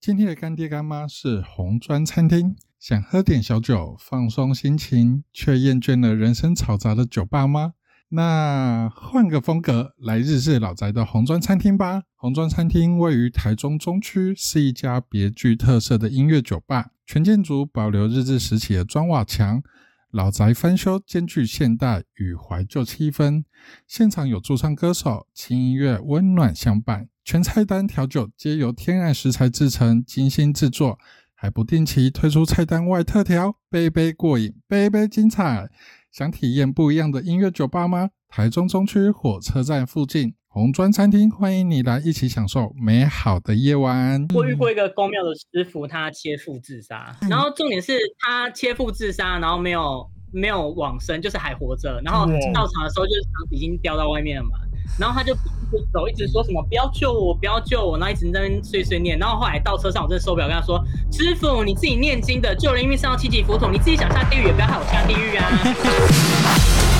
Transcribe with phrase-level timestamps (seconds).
[0.00, 7.74] 今天的干爹干妈是红砖餐厅，想喝点小酒放松心情，却厌倦了人生嘈杂的酒吧吗？
[8.08, 12.04] 那换个风格，来日式老宅的红砖餐厅吧。
[12.16, 16.92] 红砖餐厅位于台中中区，是一家别具特色的音乐酒吧。
[17.06, 19.62] 全建筑保留日治时期的砖瓦墙，
[20.10, 23.44] 老宅翻修兼具现代与怀旧气氛。
[23.86, 27.10] 现场有驻唱歌手，轻音乐温暖相伴。
[27.30, 30.98] 全菜单调酒皆由天然食材制成，精心制作。
[31.32, 35.70] 还不定期推出菜单外特调，杯杯过瘾，杯杯精彩。
[36.10, 38.10] 想体验不一样的音乐酒吧吗？
[38.28, 44.26] 台中中区火车站附近红砖餐厅，欢迎你来一起享受美好的夜晚。
[44.34, 52.02] 我遇过一个公庙的师傅，他切腹自杀，然后重点是他切腹自杀，然后没有没有往生，就是还活着。
[52.04, 54.58] 然后到场的时候，就是肠已经掉到外面了嘛。
[54.98, 55.36] 然后他就一
[55.70, 59.18] 直走，一直说什么“不要救我，不要救我”，然后一直在那边碎碎念。
[59.18, 60.82] 然后后来到车上，我真的受不了，跟他说
[61.12, 65.48] ：“师傅，你自己念经的，救人一命胜造七级浮屠，你自己想下地狱，也不要害我下地狱啊！”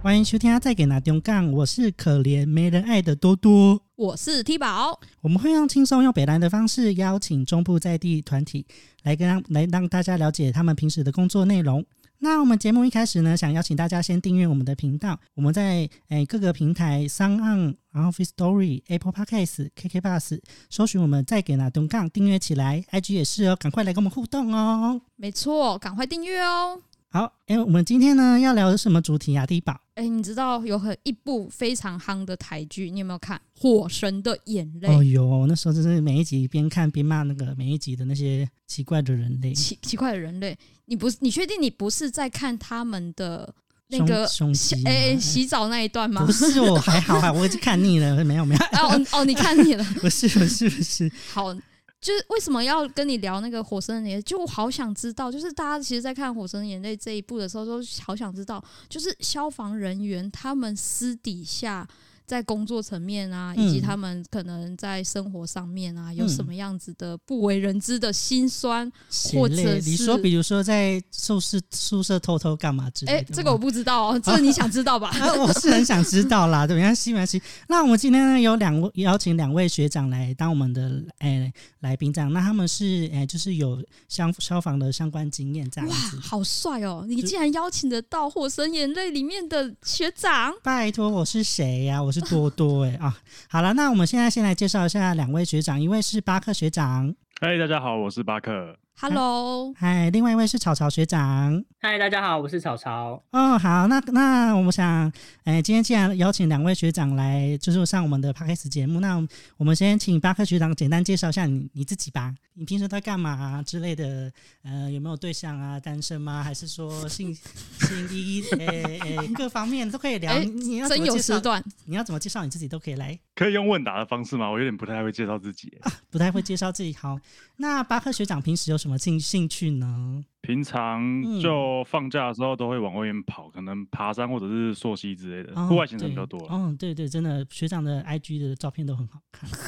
[0.00, 8.64] 欢迎收听阿再给拿中杠，我是可怜没人爱的多多，我是 T 宝，我们会用轻松用北兰的方式邀请中部在地团体
[9.02, 11.84] 来跟来让大家了解他们平时的工作内容。
[12.20, 20.40] 那我们节目一开始呢，想邀请大家先订阅我们的频道，我们在诶、欸、各个平台 SoundOn 然后 Firstory、Apple Podcasts、KK Bus
[20.70, 25.00] 搜寻我们再给拿东杠订阅起来，IG 也是哦，赶快来跟我们互动哦。
[25.16, 26.80] 没错，赶快订阅哦。
[27.10, 29.46] 好，哎、欸，我们今天呢要聊的什么主题啊？
[29.46, 34.88] 第一宝，哎、欸，你知道有很一部非常夯的台剧，你有没有看《火神的眼泪》？
[34.94, 40.54] 哦哟，那时候真是每一集边看边骂那个每一集的那些奇怪的人类，奇奇怪的人类。
[40.84, 41.16] 你不是？
[41.20, 43.54] 你确定你不是在看他们的
[43.86, 46.26] 那个洗哎、欸、洗澡那一段吗？
[46.26, 48.60] 不是，我还好啊，我已经看腻了，没有没有。
[48.86, 49.82] 哦哦，你看腻了？
[50.02, 51.56] 不是不是不是，好。
[52.00, 54.22] 就是为什么要跟你聊那个《火神的眼泪》？
[54.24, 61.86] 就好想知道，就是大家其实，在看《火神的眼泪》这一部的时候，都好想知道，就是消防人员他们私底下。
[62.28, 68.92] 在工作层面啊，以及他们可能在生活上面啊，嗯、有什么样子的不为人知的辛酸，嗯、
[69.32, 73.18] 或者是你说，比如说在宿舍宿舍偷偷干嘛之类的？
[73.18, 75.08] 哎、欸，这个我不知道哦， 这个你想知道吧？
[75.18, 77.40] 啊、我是很想知道啦，对，没关系，没关系。
[77.66, 86.16] 那我们今天呢，有两位邀请两位学长来当我们的哎、欸、来宾这样，那他们是哎、欸、就是有相消防的相关经验这样子。
[86.16, 87.06] 哇，好帅哦！
[87.08, 90.52] 你竟然邀请得到《火神眼泪》里面的学长？
[90.62, 92.02] 拜托，我是谁呀、啊？
[92.02, 92.17] 我是。
[92.22, 93.16] 多多哎啊，
[93.48, 98.76] 好了，那我们现在先来介绍一下两位学长，一位是巴克学长，嗨，大家好，我是巴克。
[99.00, 101.62] Hello，嗨，另外一位是草草学长。
[101.80, 103.22] 嗨，大家好，我是草草。
[103.30, 105.06] 哦，好，那那我们想，
[105.44, 109.24] 哎、欸，今天既然邀请两位学长来，就是上我们的 Podcast 节目，那
[109.56, 112.34] 我们先请巴克学长简单介绍一下你你自己吧。
[112.54, 114.32] 你平时在干嘛啊之类的？
[114.64, 115.78] 呃，有没有对象啊？
[115.78, 116.42] 单身吗？
[116.42, 117.32] 还是说性
[117.78, 120.32] 性一诶诶各方面都可以聊？
[120.32, 121.40] 欸、你要怎么介绍？
[121.84, 123.16] 你要怎么介绍你自己都可以来。
[123.36, 124.50] 可以用问答的方式吗？
[124.50, 126.92] 我有点不太会介绍自己、啊，不太会介绍自己。
[126.94, 127.16] 好，
[127.60, 130.24] 那巴克学长平时有什么兴兴趣呢？
[130.40, 131.02] 平常
[131.42, 136.40] 就放假的时候都会往外面跑，可能爬山或者是溯溪之类的，户、哦、外行程比较多。
[136.50, 139.50] 嗯、哦，对对，真的学长的 IG 的照片都很好看。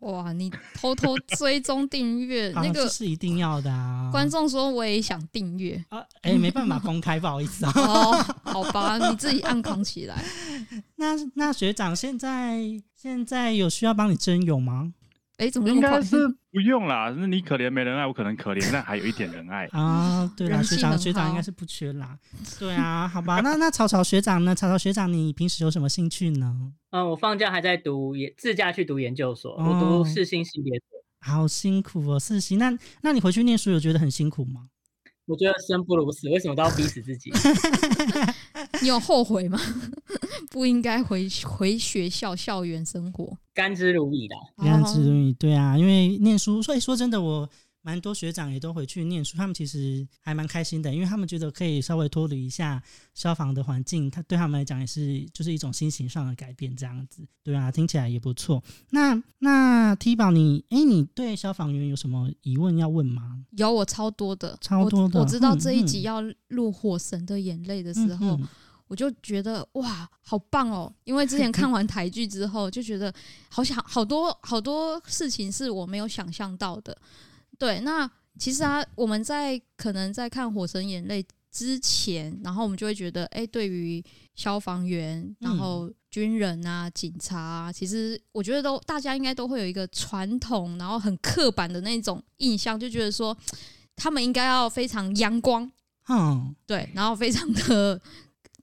[0.00, 4.10] 哇，你偷偷追踪订阅 那个是一定要的啊！
[4.10, 7.70] 观众说我也想订阅啊，哎、欸，没办法公开，不好意思啊。
[7.78, 8.12] 哦，
[8.42, 10.24] 好吧，你自己暗扛起来。
[10.96, 12.60] 那那学长现在
[12.96, 14.92] 现在有需要帮你征友吗？
[15.42, 16.16] 哎、欸，怎么应该是
[16.52, 17.12] 不用啦？
[17.18, 20.32] 那你可怜没人爱，我可能可怜，但还有一点人爱 啊。
[20.36, 22.16] 对啦，学长学长应该是不缺啦。
[22.60, 24.54] 对啊，好吧，那那草草学长呢？
[24.54, 26.54] 草草学长，你平时有什么兴趣呢？
[26.90, 30.84] 嗯，我放假还在读研，自驾去读研究所，哦、我读四新系列的。
[31.18, 32.56] 好辛苦哦，四新。
[32.56, 34.68] 那那你回去念书有觉得很辛苦吗？
[35.26, 37.30] 我觉得生不如死，为什么都要逼死自己？
[38.82, 39.58] 你有后悔吗？
[40.50, 44.34] 不应该回回学校校园生活，甘之如饴的，
[44.64, 45.36] 甘之如饴。
[45.38, 47.48] 对啊，因为念书，所以说真的我。
[47.82, 52.82] 蛮多学长也都回去念书，他们其实还蛮开心的，因为他们觉得可以稍微脱离一下
[53.12, 58.62] 消防的环境，他对他们来讲也是就是一种心情上的改变，这样子，对啊，听起来也不错。
[58.90, 63.44] 那那 T 宝，你哎，你对消防员有什么疑问要问吗？
[63.50, 65.18] 有，我超多的，超多的。
[65.18, 68.48] 我，我知道这一集要录《火神的眼泪》的时候，嗯嗯、
[68.86, 70.94] 我就觉得哇，好棒哦！
[71.02, 73.12] 因为之前看完台剧之后，就觉得
[73.48, 76.96] 好想好多好多事情是我没有想象到的。
[77.62, 78.10] 对，那
[78.40, 84.04] 其实啊，我们在可能在看《火神眼泪》之前，然后我们就会觉得，哎，对于
[84.34, 93.36] 消防员，然后军人啊、警察啊，其实我觉得都大家应该都会有一个传统，然后很刻板的那种印象，就觉得说
[93.94, 95.70] 他们应该要非常阳光，
[96.08, 98.00] 嗯，对，然后非常的。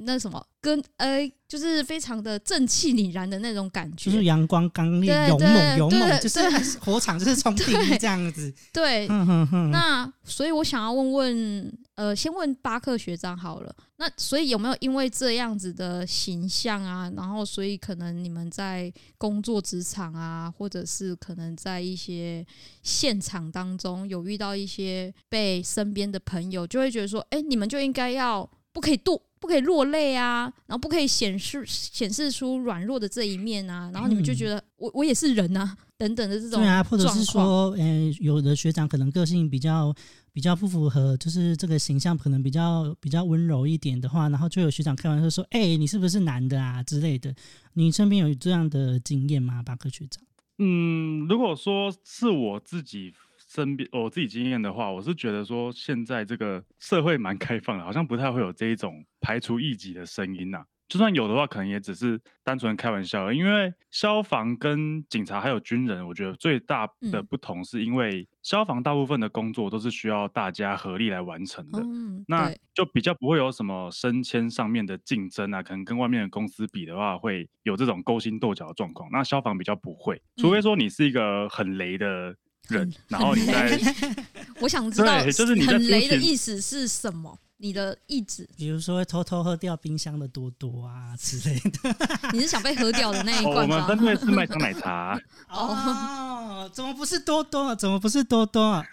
[0.01, 6.39] 那什么，跟呃，就是非常的正气凛然的那种感觉，就是阳光刚烈、勇猛、勇猛，就是
[6.79, 8.53] 火场就是冲第一 这样子。
[8.71, 13.75] 对，嗯哼哼，那所以我想要问问，呃，先问巴克学长好了。
[13.97, 22.45] 那所以有没有因为这样子的形象啊，然后所以可能你们在工作职场啊，或者是可能在一些
[22.81, 28.49] 现场当中有遇到一些被身边的朋友就会觉得说，哎，你们就应该要
[28.79, 29.21] 不可以度。
[29.41, 39.95] 不可以落泪啊，然后不可以显示显示出软弱的这一面啊，然后你们就觉得、嗯、我我也是人啊，等等的这种对啊，或者是说，诶，有的学长可能个性比较
[40.33, 47.33] 比较不符合，就是这个形象可能比较比较温柔一点的话，然后就有学长开玩笑说，哎，你是不是男的啊之类的？
[47.75, 50.21] 你身边有这样的经验吗，巴克学长？
[50.57, 53.13] 嗯，如果说是我自己。
[53.49, 60.65] 身边我自己经验的话，我是觉得说现在这个社会蛮开放的，好像不太会有这一种排除异己的声音呐、啊。
[60.87, 63.31] 就算有的话，可能也只是单纯开玩笑。
[63.31, 75.61] 因为消防跟警察还有军人，我觉得最大的不同是因为消防大部分的工作都是需要大家合力来完成的，嗯、那就比较不会有什么升迁上面的竞争啊。
[75.61, 79.07] 可能跟外面的公司比的话，会有这种勾心斗角的状况。
[79.11, 82.35] 那消防比较不会，除非说你是一个很雷的。
[82.69, 83.79] 人，然后你在，
[84.61, 87.37] 我想知道，就是你很雷的意思是什么？
[87.61, 91.93] 你的意志，比如说会偷偷喝掉冰箱的多多啊之类的。
[92.31, 93.75] 你是想被喝掉的那一罐吗？
[93.75, 95.19] 哦、我们针对是麦香奶茶。
[95.51, 97.75] 哦，怎么不是多多？
[97.75, 98.85] 怎么不是多多啊？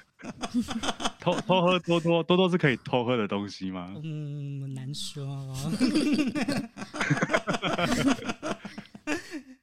[1.20, 3.94] 偷偷喝多多，多多是可以偷喝的东西吗？
[4.02, 5.25] 嗯，难说。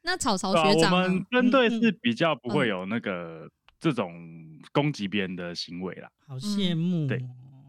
[0.02, 3.50] 那草草学长，我们针对是比较不会有那个。
[3.84, 4.14] 这种
[4.72, 7.06] 攻击别人的行为啦，好羡慕。
[7.06, 7.22] 对，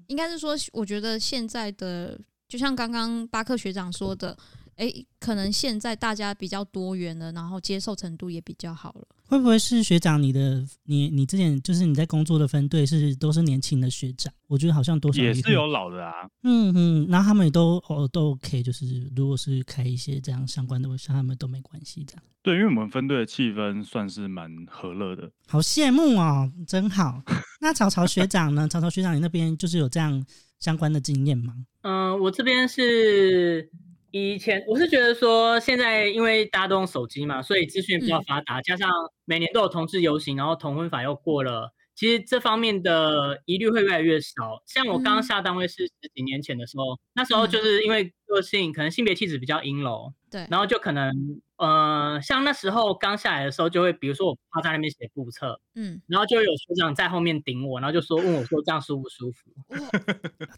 [0.07, 2.17] 应该是说，我觉得现在的，
[2.47, 4.39] 就像刚刚巴克学长说的。
[4.76, 9.06] 哎，可能现在大家比较多元了，然后接受程度也比较好了。
[9.26, 14.32] 会不会是学长你的你你之前就是你在工作的分队是都是年轻的学长？
[14.47, 16.12] 我觉得好像多少也是有老的啊。
[16.43, 22.23] 嗯嗯，然后他们也都哦都 OK，就是如果是开一些这样相关的，我想他们都没关系这样。
[22.43, 25.31] 对，因为我们分队的气氛算是蛮和乐的。
[25.49, 27.23] 好羡慕哦，真好。
[27.62, 28.69] 那曹曹学长呢？
[28.69, 30.23] 曹曹学长，你那边就是有这样
[30.61, 31.55] 相关的经验吗？
[31.81, 33.70] 嗯、呃，我这边是。
[34.17, 38.89] 以前我是觉得说，现在因为大家都用手机嘛，所以资讯比较发达，加上
[39.25, 44.62] 每年都有同志游行，然后同婚法又过了，其实这方面的疑虑会越来越少。
[44.67, 51.12] 像我刚刚下单位是十几年前的时候，那时候就是因为个性，可能性别气质比较阴柔，对，然后就可能。
[51.56, 59.52] 呃，像那时候刚下来的时候，就会比如说我趴在那边写簿册，嗯，然后就有学长在后面顶我，然后就说问我说这样舒不舒服？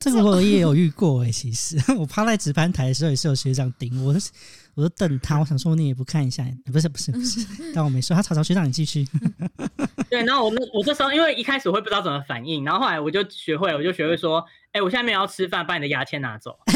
[0.01, 4.15] 这个我也有遇过哎、欸，其实 我趴在值班台的时候也是有学长顶我，
[4.77, 7.45] 我就瞪他，我想说你也不看一下，不是不是不是，
[7.75, 9.09] 但我没说，他曹曹学长你继续。
[10.11, 14.39] 对，然后我们我这时候因为一开始我会不知道怎么反应，然后后来我就学会，我就学会说，
[14.73, 16.57] 哎、欸，我现在没有要吃饭，把你的牙签拿走。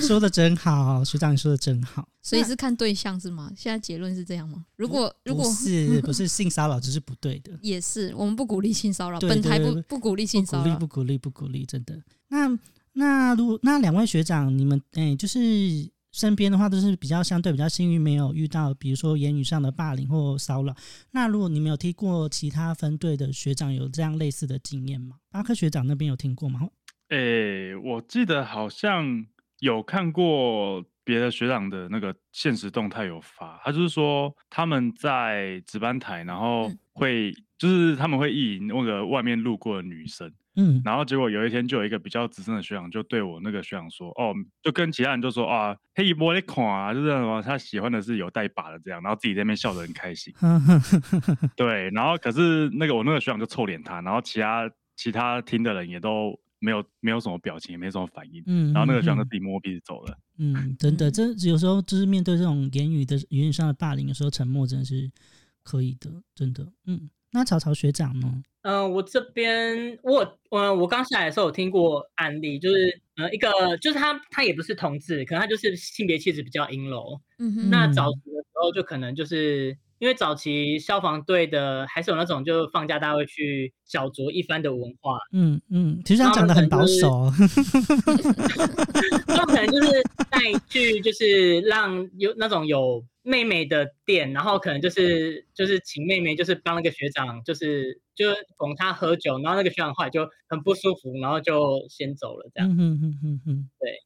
[0.00, 3.50] 说的真好，学长你说的真好，所以是看对象是吗？
[3.56, 4.66] 现在结论是这样吗？
[4.76, 7.52] 如果如果是不是性骚扰，这是不对的。
[7.62, 11.96] 也是，我们不鼓励性骚扰，本台不不鼓励性骚扰，不鼓励不鼓励，真的。
[12.28, 12.50] 那
[12.94, 15.38] 那如果那两位学长，你们哎、欸，就是
[16.12, 20.74] 身边的话，都是比较相对比较幸运，没有遇到比如说言语上的霸凌或骚扰。
[21.10, 25.16] 那如果你们有听过其他分队的学长有这样类似的经验吗？
[25.30, 26.60] 巴克学长那边有听过吗？
[27.08, 29.26] 哎、欸，我记得好像。
[29.60, 50.32] 有看过别的学长的那个现实动态有发，他就是说他们在值班台，然后会就是他们会意淫那个外面路过的女生，嗯，然后结果有一天就有一个比较资深的学长就对我那个学长说，哦，就跟其他人就说啊，嘿，我的款啊，就是什么他喜欢的是有带把的这样，然后自己在那边笑得很开心，
[51.56, 56.38] 对，然后可是那个我那个学长就臭脸他，然后其他其他听的人也都。
[56.60, 65.10] 没有没有什么表情，也没什么反应，嗯，然后那个学长就自己摸鼻子走了，嗯，真的，这有时候就是面对这种言语的言语上的霸凌，有时候沉默真的是
[65.62, 67.10] 可以的，真的，嗯。
[67.32, 68.42] 那曹曹学长呢？
[68.64, 79.78] 嗯、呃，我这边我呃我刚下来的时候有听过案例，就是呃一个就是他他也不是同志，可能他就是性别气质比较阴柔，嗯哼，那早期的时候就可能就是。
[80.00, 85.16] 因为早期消防队的还是有那种就放假大家会去小酌一番的文化。
[85.32, 87.30] 嗯嗯，其实他讲的很保守。
[89.26, 102.70] 他们可能就是带去，就是让有那种有妹妹的店，然后可能就是就是请妹妹，就是帮那个学长，就是就哄他喝酒，然后那个学长后来就很不舒服，然后就先走了，这样。
[102.70, 104.00] 嗯嗯嗯嗯，对。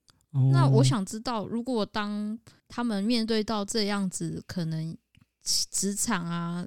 [0.52, 2.38] 那我想知道，如果当
[2.68, 4.96] 他们面对到这样子，可能
[5.42, 6.64] 职场啊，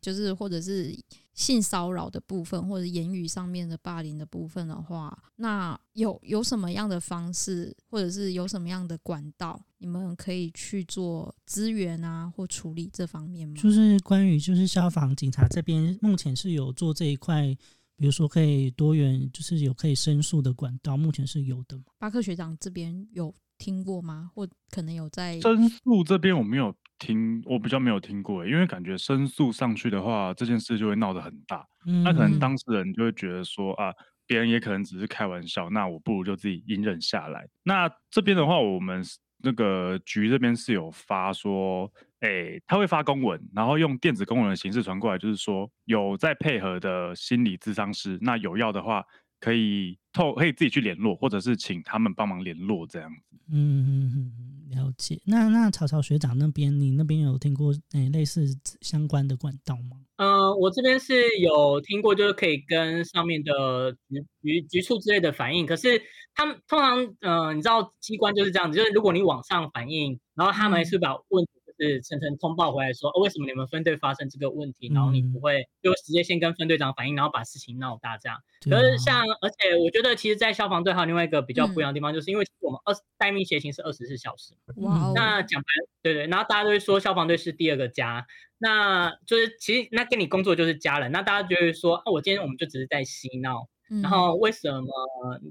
[0.00, 0.96] 就是或者是
[1.36, 13.54] 性骚扰的部分，或者言语上面的霸凌的部分的话，那有有什么样的方式，或者是有什么样的管道，你们可以去做资源啊，或处理这方面吗？
[13.56, 17.56] 就是关于就是消防警察这边目前是有做这一块。
[17.98, 21.80] 比如说，可以多元，就是有可以申诉的管道，目前是有的。
[21.98, 24.30] 巴克学长这边有听过吗？
[24.34, 31.66] 或可能有在申诉这边我没有听，我比较没有听过，因为感觉申诉上去的话，这件事就会闹得很大。
[31.86, 33.92] 嗯，那可能当事人就会觉得说啊，
[34.26, 37.46] 别人也可能只是开玩笑，那我不如就自己隐忍下来。
[37.62, 39.02] 那这边的话，我们
[39.38, 41.92] 那个局这边是有发说。
[42.20, 49.04] 哎、欸，他会发公文，然后用电子公文的形式传过来，就是说有在配合的心理咨商师，那有要的话
[49.38, 53.36] 可以透可以自己去联络，或者是请他们帮忙联络这样子。
[53.52, 54.32] 嗯嗯嗯，
[54.70, 55.20] 了解。
[55.24, 58.46] 那那曹曹学长那边，你那边有听过诶、欸、类似
[58.80, 59.98] 相关的管道吗？
[60.16, 66.00] 嗯、呃，我这边是有听过，就是可以跟上面的局局局处之类的反映，可是
[66.34, 71.50] 他们通常嗯、呃，你知道机关就是这样子，就是如果你往上反映，然后他们还是把问题。
[71.78, 74.90] 是层层通报回来说，哦，为什么你们分队发生这个问题？
[74.94, 78.38] 然后你不会就直接先跟分队长反映，然后把事情闹大这样。
[78.62, 84.54] 可是像，而且我觉得，其实，在消防队还有另外一个比较不一样的地方，就是因为我们二待命协勤是二十四小时。
[84.76, 85.12] 哇。
[85.14, 85.66] 那讲白，
[86.02, 88.26] 对对，然后大家都会说消防队是第二个家，
[88.58, 91.12] 那就是其实那跟你工作就是家人。
[91.12, 93.68] 那大家就会说，哦，我今天我们就只是在嬉闹。
[94.02, 94.88] 然后为什么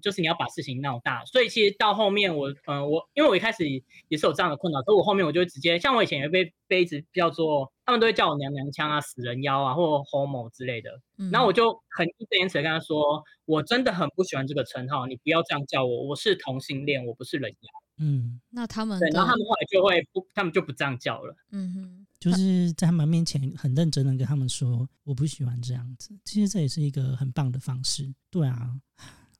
[0.01, 1.23] 就是你要把事情闹大？
[1.25, 3.67] 所以其实到后面我，嗯，我因为我一开始
[4.07, 10.91] 也是有这样的困扰，所以我后面我就会直接，像我以前也被被一直叫做，他们都会叫我娘娘腔啊、死人妖啊，或 homo 之类的。
[11.31, 17.84] 然后我就很义正言辞的跟他说，我真的很不喜欢这个称号，你不要这样叫我，我是同性恋，我不是人妖。
[17.97, 21.35] 嗯，那他们对，然后他们后来就会不，他们就不这样叫了。
[21.51, 22.05] 嗯哼。
[22.17, 26.09] 就是在他们面前很认真的跟他们说，我不喜欢这样子。
[26.23, 28.11] 其实这也是一个很棒的方式。
[28.31, 28.73] 对啊，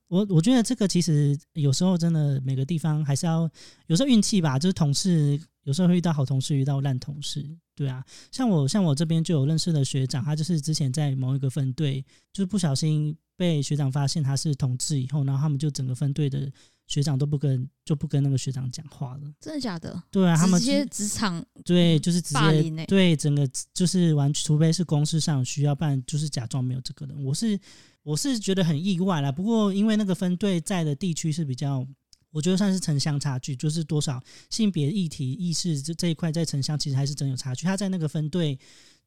[0.08, 3.50] 我我觉得这个其实有时候真的每个地方还是要
[3.88, 4.60] 有时候运气吧。
[4.60, 7.44] 就是同事有时候会遇到好同事，遇到烂同事。
[7.74, 16.52] 对啊，像我像我这边就有认识的学长，他就是之前在某一个分队，就是不小心被学长发现他是同志以后，然后他们就整个分队的。
[16.88, 19.22] 学长都不跟，就不跟那个学长讲话了。
[19.40, 20.02] 真的假的？
[20.12, 27.24] 对啊，他们直接职场对，就是直接对整个就是完，除非是公司上需要不然，就是假装没有这个人。
[27.24, 27.60] 我是
[28.04, 29.32] 我是觉得很意外啦。
[29.32, 31.86] 不过因为那个分队在的地区是比较，
[32.32, 37.66] 我觉得算是城乡差距，就是多少性别议题意识这这一块在城乡其实还是真有差距。
[37.66, 38.58] 他在那个分队。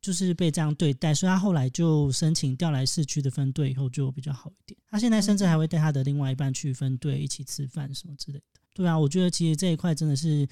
[0.00, 4.78] 就是被这样对待，所以他后来就申请调来市区的分队，以后就比较好一点。
[4.88, 8.60] 他现在甚至还会带他的另外一半去分队一起吃饭什么之类的。
[8.72, 10.46] 对啊，我觉得其实这一块真的是，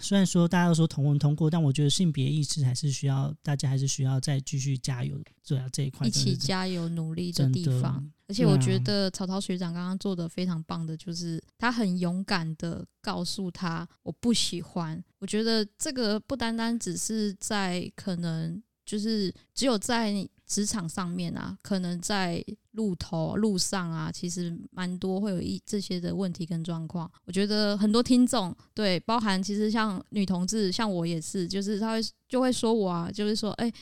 [0.00, 5.16] 虽然说大家都说同文同过，但我觉得性别意识还是需要大家还是需要再继续加油。
[5.46, 8.10] 对啊，这一块一起加油努力的地方。
[8.26, 15.00] 而且我觉得曹操学长刚刚做的非常棒的，就是他很勇敢的告诉他我不喜欢。
[15.20, 18.60] 我觉得这个不单单只是在可能。
[18.90, 27.08] 就是只有在职场上面啊，可能在路头路上啊，其实蛮多会有一这些的问题跟状况。
[27.24, 33.72] 我觉得很多听众对，包含其实像女同志，像我也是，就是他会就会说我啊，就是说，哎，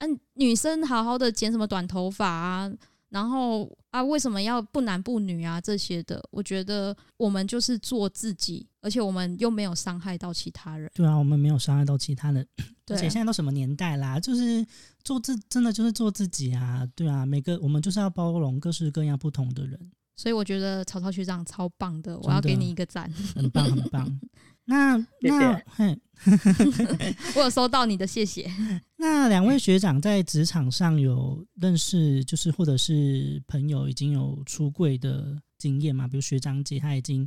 [0.00, 2.70] 嗯，女生好好的剪什么短头发啊。
[3.10, 5.60] 然后啊，为什么要不男不女啊？
[5.60, 10.90] 这些的，我觉得我们就是做自己，而且我们又没有伤害到其他人。
[10.94, 12.46] 对啊，我们没有伤害到其他人。
[12.90, 14.66] 而且现在都什么年代啦，就是
[15.04, 16.86] 做自，真的就是做自己啊。
[16.94, 19.78] 对啊，每个我们就是要包容各式各样不同的人。
[20.16, 24.20] 所以我觉得曹操学长超棒的，我要给你一个赞，很棒很棒。
[24.64, 25.98] 那那嘿，
[27.36, 28.50] 我有收到你的谢谢。
[28.96, 36.06] 那两位学长在职场上有认识，就是或者是朋友已经有出柜的经验吗？
[36.08, 37.26] 比如学长姐，他已经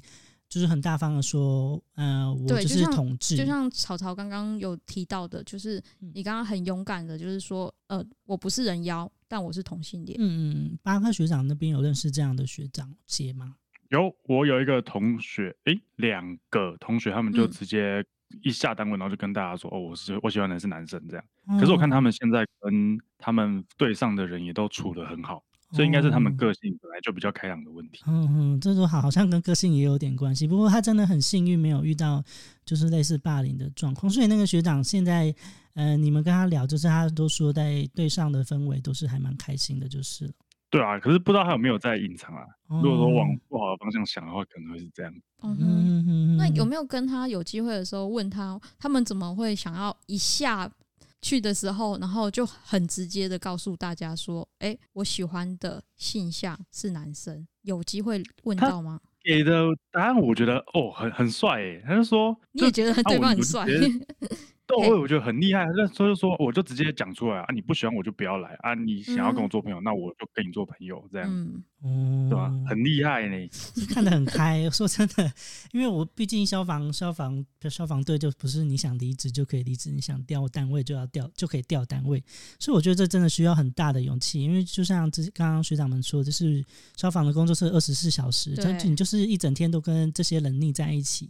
[0.49, 3.37] 就是很大方的说，呃，我就是同志。
[3.37, 5.81] 就像草草刚刚有提到的，就是
[6.13, 10.17] 你刚刚很勇敢的，就是说，呃，我不是人妖，但我是同性恋。
[10.19, 13.55] 嗯嗯，巴克学长那边有认识这样的学长姐吗？
[13.89, 18.03] 有，我有一个同学，诶，两个同学，他们就直接
[18.41, 21.25] 一下单位，然后就跟大家说，哦，我是我喜欢的是男生这样。
[21.59, 25.43] 可是我看他们现在跟他们队上的人也都处得很好。
[25.73, 28.03] 所以应该是他们个性本来就比较开朗的问题。
[28.05, 30.45] 嗯嗯，这都好，好像跟个性也有点关系。
[30.45, 32.21] 不过他真的很幸运，没有遇到
[32.65, 34.09] 就是类似霸凌的状况。
[34.09, 35.33] 所以那个学长现在，
[35.75, 40.33] 呃，你们跟他聊，就是他都说在队上的氛围都是还蛮开心的，就是了。
[40.71, 42.43] 对啊，可是不知道他有没有在隐藏啊？
[42.81, 45.13] 如果说往不好的方向想的话，可能会是这样。
[45.43, 45.55] 嗯
[46.05, 50.71] 哼，那有没有跟他有机会的时候问他，他们怎么会想要一下？
[51.23, 58.99] 去的时候，然后就很直接的告诉大家说：“哎、欸，我喜欢的性向是男生。”有机会问到吗？
[59.23, 63.67] 给的答案我觉得哦，很很帅哎，他就说你也觉得对方很帅。
[64.79, 65.65] 对，我觉得很厉害。
[65.75, 67.45] 那所以说，我就直接讲出来啊！
[67.53, 68.73] 你不喜欢我就不要来啊！
[68.73, 71.29] 你想要跟我做朋友，嗯、那我就跟你做朋友，这样，
[71.83, 72.51] 嗯，对吧？
[72.67, 73.49] 很厉害呢，
[73.89, 74.69] 看得很开。
[74.71, 75.31] 说真的，
[75.71, 82.23] 因为我毕竟消防消防消防队就不是你想离职就可以离职，你想调单位就要调就可以调单位。
[82.59, 84.41] 所以我觉得这真的需要很大的勇气。
[84.41, 86.63] 因为就像之刚刚学长们说，就是
[86.95, 91.29] 消防的工作是二十四小时，但你就是一整天都跟这些人腻在一起。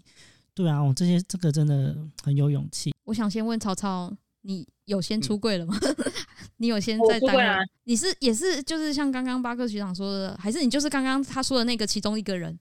[0.54, 2.94] 对啊，我这些这个真的很有勇气。
[3.06, 5.78] 我想先问曹操，你有先出柜了吗？
[5.82, 6.12] 嗯、
[6.58, 7.44] 你有先在单位？
[7.44, 12.58] 啊、你是也是就是像刚刚巴克学长说的，还是你就是刚刚他说的那个其中一个人？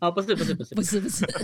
[0.00, 1.26] 哦，不是不是不是不是不是。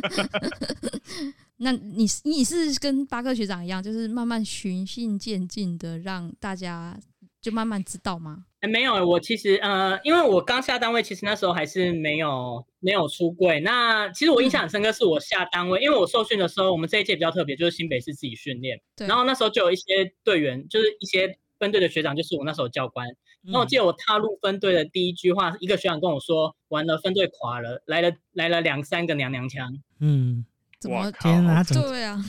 [1.63, 6.99] 那你你是跟巴克学长一样，就是慢慢循序渐进的让大家
[7.41, 8.45] 就慢慢知道吗？
[8.61, 13.59] 哎，没有，我其实呃，因为我刚下单位，其实那时候还是没有没有出柜。
[13.61, 18.79] 那其实我印象很深刻，是我下单位，嗯、因为我受训的时候，我们这一届比较特别，就是新北市自己训练。
[18.95, 19.07] 对。
[19.07, 23.07] 然后那时候就有一些队员，就是一些分队的学长，就是我那时候教官。
[23.43, 30.45] 然后我记得我踏入分队的第一句话，一个学长跟我说：“完了，分队垮了，来了来了两三个娘娘腔。”嗯，
[30.79, 31.65] 怎么天哪？
[31.65, 32.23] 对啊，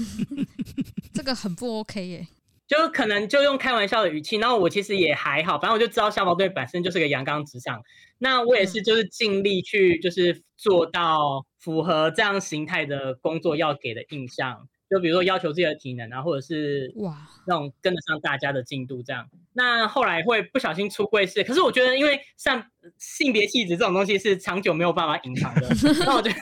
[1.14, 2.26] 这个很不 OK 耶。
[2.72, 7.84] 就可能就用开玩笑的语气，然后我其实也还好，反正我就知道消防队本身就是个阳刚直上，
[8.18, 19.28] 那我也是就是尽力去就是做到符合这样形态的工作要给的印象，就比如说要求自己的体能啊，或者是哇那种跟得上大家的进度这样。
[19.52, 22.66] 那后来会不小心出柜是，可是我觉得因为像
[22.98, 25.68] 性别气质这种东西是长久没有办法隐藏的，
[26.08, 26.40] 那我觉得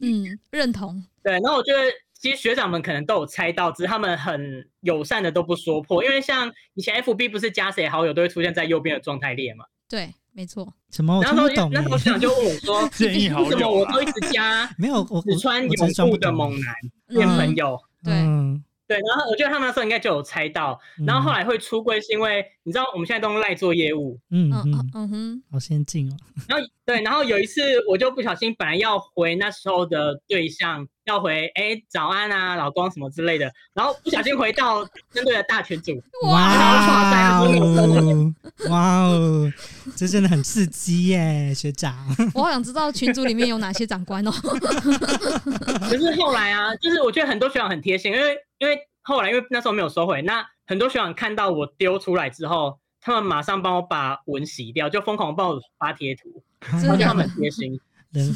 [0.00, 1.78] 嗯认同，对，那我觉得。
[2.22, 9.64] 其实学长们可能都有猜到，只是他们很友善的都不说破，因为像以前 FB 不是加谁好友都会出现在右边的状态列嘛？
[9.88, 10.72] 对，没错。
[10.92, 11.20] 什么？
[11.20, 15.04] 然后那时候那时候学长就问我说： “建议好友，为什么我都一直加 没有？
[15.10, 16.72] 我只穿泳裤的猛男
[17.08, 18.14] 变朋友？”对。
[18.14, 26.16] 嗯对，然后我觉得他们那时候应该就有猜到，然后后来会出柜是因为你知道我们现在都用赖做业务，嗯嗯嗯哼，好先进哦。
[26.46, 35.92] 然后对，然后有一次我就不小心本来要回那时候的对象，要回哎早安啊老公什么之类的，然后不小心回到针对的大群组，
[36.24, 38.32] 哇哦
[38.68, 39.52] 哇哦，
[39.96, 41.94] 这真的很刺激耶，学长。
[42.34, 44.30] 我好想知道群组里面有哪些长官哦。
[45.88, 48.36] 可是后来啊，就是我觉得很多学长很贴心，因为。
[48.62, 56.40] 因为后来，因为那时候没有收回，那很多学长看到我丢出来之后，他们马上帮我把文洗掉，就疯狂帮我发贴图，
[56.80, 57.76] 真的他们很贴心，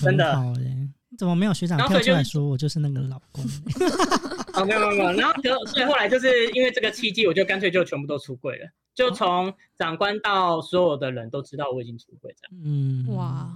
[0.03, 0.37] 真的。
[1.17, 3.45] 怎么没有学长跳出来说我就是那个老公？
[4.55, 12.63] 哦，没有没有没有，然后所以后来就是因为这个契机，我就干脆就全部都出柜了，就从长官到所有的人都知道我已经出柜这样。
[12.65, 13.51] 嗯，哇，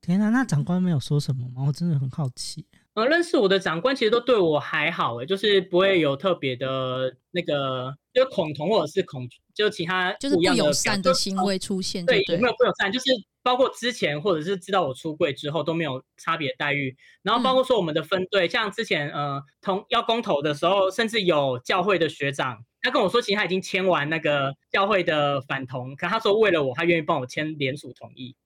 [0.00, 1.64] 天哪，那长官没有说什么吗？
[1.66, 2.66] 我真的很好奇。
[2.94, 13.06] 呃，认识我的长官其实都对我还好诶，就是不会有特别的那个，就恐同或者是恐，就其他不就是不友善的行为出现对，对，有没有不友善，就是
[13.42, 22.64] 包括之前或者是知道我出柜之后都没有差别待遇，然后包括说我们的分队，嗯、像之前呃同要公投的时候，甚至有教会的学长。
[22.82, 28.36] 他跟我说，其实他已经签完那个教会的反同，可他说为了我，他愿意帮我签联署同意。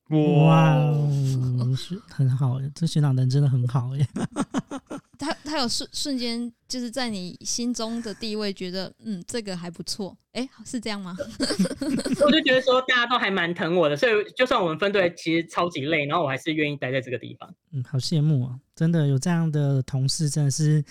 [0.47, 0.77] 哇，
[1.77, 4.07] 是 很好，这学长人真的很好耶。
[5.19, 10.17] 他他有瞬瞬间就是在你心中的地位，觉得嗯，这个还不错。
[10.33, 11.17] 哎，是这样吗？
[12.25, 17.53] 我就觉得说大家都还蛮疼我的，所以就算我们分队其实超级累，然后我还是愿意待在这个地方。
[17.73, 18.59] 嗯，好羡慕啊！
[18.77, 20.85] 真的有这样的同事，真的是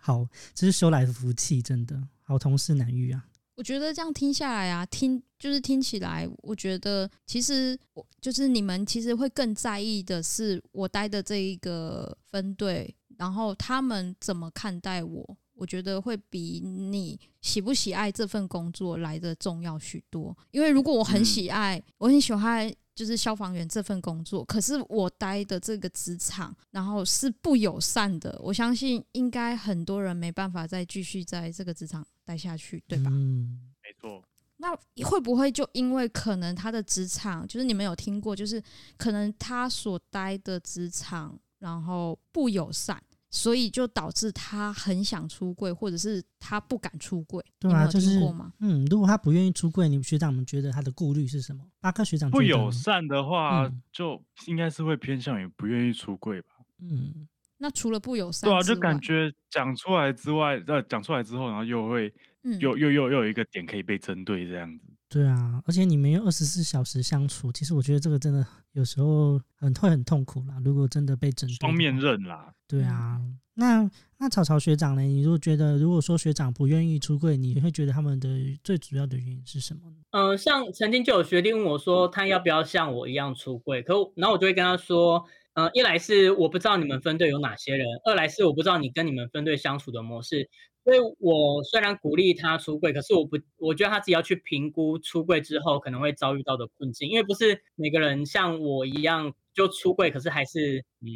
[0.00, 2.00] 好，这是修来的福气，真的。
[2.22, 3.24] 好同事难遇啊！
[3.56, 20.36] 我觉得这样听下来啊，听就是听起来，我觉得其实我就是你们其实会更在意的是我待的这一个分队，然后他们怎么看待我，我觉得会比你喜不喜爱这份工作来的重要许多。
[20.50, 28.38] 因为如果我很喜爱，嗯、我很喜欢就是消防员这份工作，可是我待的这个职场，然后是不友善的。
[28.42, 33.10] 我相信应该很多人没办法再继续在这个职场待下去，对吧？
[33.12, 34.22] 嗯，没错。
[34.58, 34.74] 那
[35.04, 38.62] 会不会就因为可能他的职场，就是你们有听过，就是
[38.96, 43.02] 可能他所待的职场，然后不友善？
[43.28, 47.44] 所以就导致他很想出柜，或者是他不敢出柜。
[47.58, 48.20] 对啊，就是
[48.60, 51.62] 嗯，如果他不愿意出柜，你们学长们觉得他的顾虑是什么？
[51.80, 56.48] 巴克学长不友善的话，嗯、就应该是会偏向于不愿意出柜吧。
[56.80, 64.84] 嗯，那除了不友善，对啊，就感觉讲出来之外，呃，讲出来之后，然后又会，嗯、又又又又有一个点可以被针对这样子。
[65.08, 70.60] 对啊，而且你们有二十四小时相处，其实我觉得这个真的有时候很会很痛苦啦。
[70.64, 72.52] 如果真的被针对，双面刃啦。
[72.66, 73.20] 对啊，
[73.54, 73.88] 那
[74.18, 75.02] 那草草学长呢？
[75.02, 78.28] 你如果觉得，如果说学长不愿意出柜，你会觉得他们的
[78.64, 79.96] 最主要的原因是什么呢？
[80.10, 83.82] 嗯、呃，像曾经就有学弟问我说，他要不要像我一样出柜？
[83.82, 90.50] 可然后我就会跟他说，嗯、呃，一来是我不知道你们分队有哪些人，二来是我不知道你跟你们分队相处的模式。
[90.86, 101.10] 所以，我虽然鼓励他出柜，可是我不，我觉得他自己要去评估出柜之后可能会遭遇到的困境，因为不是每个人像我一样就出柜，可是还是嗯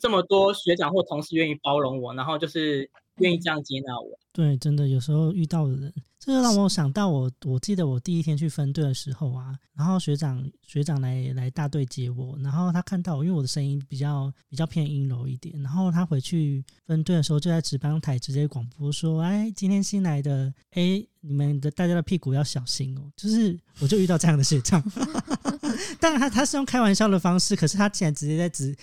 [0.00, 4.18] 这么多学长或同事愿意包容我，然后就是愿意这样接纳我。
[4.32, 5.92] 对，真的有时候遇到的人。
[6.18, 24.82] 这就让我想到我，我记得我第一天去分队的时候啊，然后学长学长来来大队接我，然后他看到我，因为我的声音比较比较偏阴柔一点，然后他回去分队的时候就在值班台直接广播说：“哎，今天新来的，哎，你们的大家的屁股要小心哦。”就是我就遇到这样的学长，
[26.00, 28.74] 当然他他是用开玩笑的方式，可是他竟然直接在值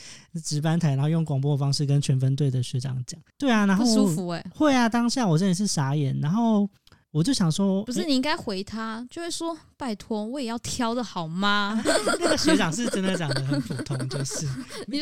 [0.43, 6.69] 值班台，然后用广播的方式跟全分队的学长讲，对啊，然后不舒服哎、欸，会啊，当下我真的是傻眼，然后。
[7.13, 11.79] 我就想说，不是你应该回他，就会说拜托，我也要挑的好吗？
[12.19, 14.47] 那个学长是真的讲得很普通，就是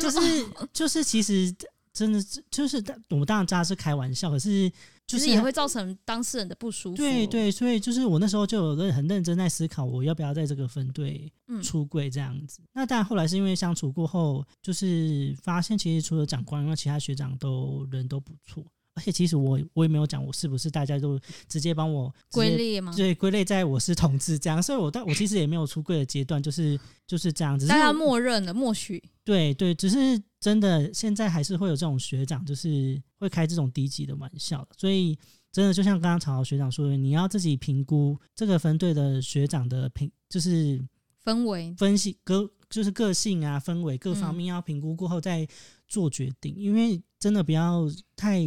[0.02, 1.50] 就是就是，其实
[1.94, 4.70] 真的就是我们当然知道是开玩笑，可是
[5.12, 6.98] 就是也会造成当事人的不舒服。
[6.98, 12.62] 对对，所以就是我那时候就有很认真在思考，我要不要在这个分队出柜这样子。
[12.62, 18.66] 嗯、那但后来是因为相处过后，就是发现其实除了长官，因为其他学长都人都不错。
[18.94, 22.94] 而且其实我我也没有讲我是不是，大家都直接帮我归类吗？
[22.94, 26.78] 对，归类在我是同志这样，所以我但我其实也没有出柜的阶段，就是
[27.08, 27.66] 就是这样子。
[27.68, 29.02] 大家默认了，默许。
[29.24, 34.68] 对对，只是真的现在还是会有这种学长，就是会开这种低级的玩笑。
[34.78, 35.18] 所以
[35.54, 40.84] 真的就像刚刚曹学长说的，你要自己评估这个分队的学长的评，就是
[41.24, 45.48] 氛围分析个就是个性啊，氛围各方面要评估过后再
[45.88, 48.44] 做决定，因为真的不要太。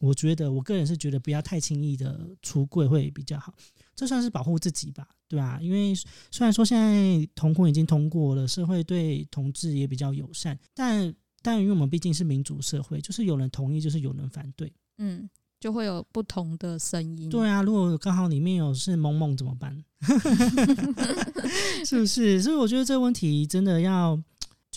[0.00, 3.54] 我觉得，我个人是觉得不要太轻易的出柜会比较好，
[3.94, 5.58] 这算是保护自己吧，对吧？
[5.62, 17.30] 因为虽然说现在同婚已经通过了，社会对同志也比较友善，但但因为我们毕竟是民主社会，就是有人同意，就是有人反对，嗯，就会有不同的声音。
[17.30, 19.84] 对啊，如果刚好里面有是萌萌怎么办？
[21.84, 22.42] 是不是？
[22.42, 24.20] 所以我觉得这个问题真的要。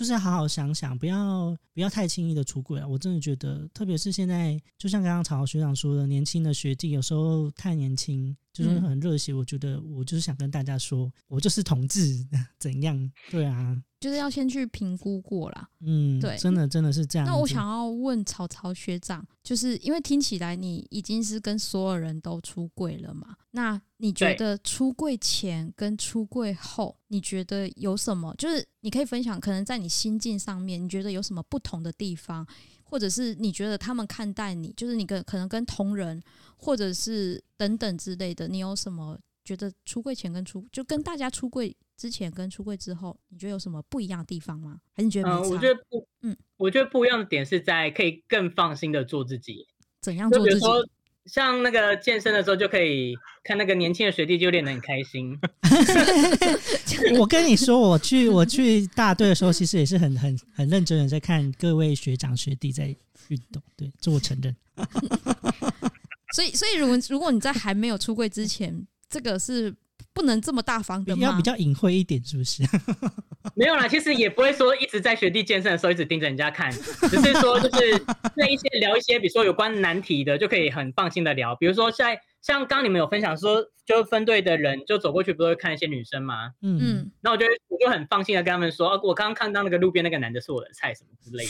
[0.02, 2.88] 就是要好好想想，不要不要太轻易的出轨啊！
[2.88, 9.32] 我真的觉得，特别是现在，就像刚刚曹学长说的，年轻的学弟有时候太年轻，就是很热血。
[9.32, 12.26] 我觉得我就是想跟大家说，我就是同志，
[12.58, 13.12] 怎样？
[13.30, 13.80] 对啊。
[14.02, 17.28] 就是要先去评估过啦，嗯，对，真的真的是这样。
[17.28, 23.36] 那我想要问曹曹学长，就是因为听起来你已经是跟所有人都出柜了嘛？
[23.52, 28.34] 那你觉得出柜前跟出柜后，你觉得有什么？
[28.40, 32.44] 就是你可以分享，可能在你心境上面，你觉得有什么不同的地方，
[32.84, 36.20] 或者是你觉得他们看待你，就是你跟可能跟同人，
[36.58, 41.78] 或者是等等之类的，你有什么觉得出柜前跟出就跟大家出柜？
[42.02, 44.80] 之前跟出柜之后，你觉得有什么不一样的地方吗？
[44.92, 45.30] 还是你觉得？
[45.30, 49.68] 嗯，我觉得不，嗯，我觉得不一样的点是在可以更放心的做自己。
[50.02, 50.50] 怎样做自己？
[50.50, 50.84] 比如说，
[51.28, 55.38] 像那个健身的时候，就可以看那个年轻的学弟就练得很开心。
[57.20, 62.88] 我跟你说，我去我去大队的时候，其实也是很很很认真的在看各位学长学弟在
[63.28, 63.62] 运动。
[63.78, 64.56] 对，这我承认。
[66.34, 69.72] 所以，所以如果如果你在还没有出柜之前，这个是。
[70.14, 71.24] 不能这么大方的吗？
[71.24, 72.64] 要比较隐晦一点，是不是？
[73.56, 81.56] 没有啦，其实也不会说一直在学弟健身的时候一直盯着人家看，只是说就是那一些聊一些，比如说有关难题的，就可以很放心的聊。
[81.56, 86.52] 比如说在像刚你们有分享说，就分队的人就走过去，不是会看一些女生吗？
[86.62, 87.12] 嗯嗯。
[87.22, 91.46] 那我就我就很放心的跟他们说，我刚刚看到那个路边那个男的是我的菜什么之类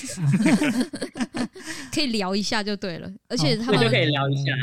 [1.37, 1.49] 的，
[1.93, 4.53] 可以聊一下就对了，而且他们、哦、就可以聊一下，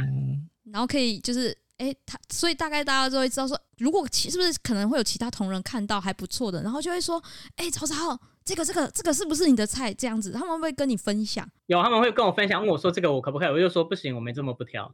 [0.72, 1.56] 然后可以就是。
[1.78, 7.22] 哎，他所以大概大家都会知道说，如果其是不是可能会有其他同仁看到还不错的，然后就会说，
[7.54, 9.94] 哎，曹操，这个这个这个是不是你的菜？
[9.94, 11.48] 这样子，他们会跟你分享？
[11.66, 13.48] 有，他们会跟我分享，问我说这个我可不可以？
[13.48, 14.92] 我就说不行，我没这么不挑。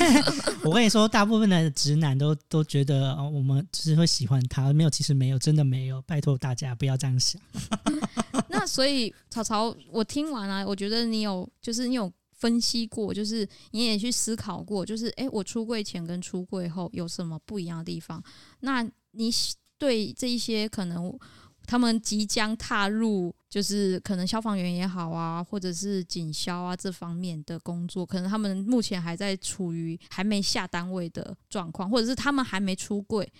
[0.64, 6.00] 我跟你说，大部分的直男都都觉得哦，我们只是会喜欢他，没有，其实没有，真的没有。
[6.02, 7.38] 拜托大家不要这样想。
[8.48, 12.10] 那所以曹操，我听完了，我觉得你有，就是你有。
[12.42, 18.20] 分析过，就是你也去思考过，就是诶，我出柜前跟出柜后有什么不一样的地方？
[18.62, 19.30] 那你
[19.78, 21.16] 对这一些可能
[21.64, 33.32] 他们即将踏入，就是可能消防员也好啊，或者是警消啊这方面的工作，可能他们目前还在处于还没下单位的状况，或者是他们还没出柜，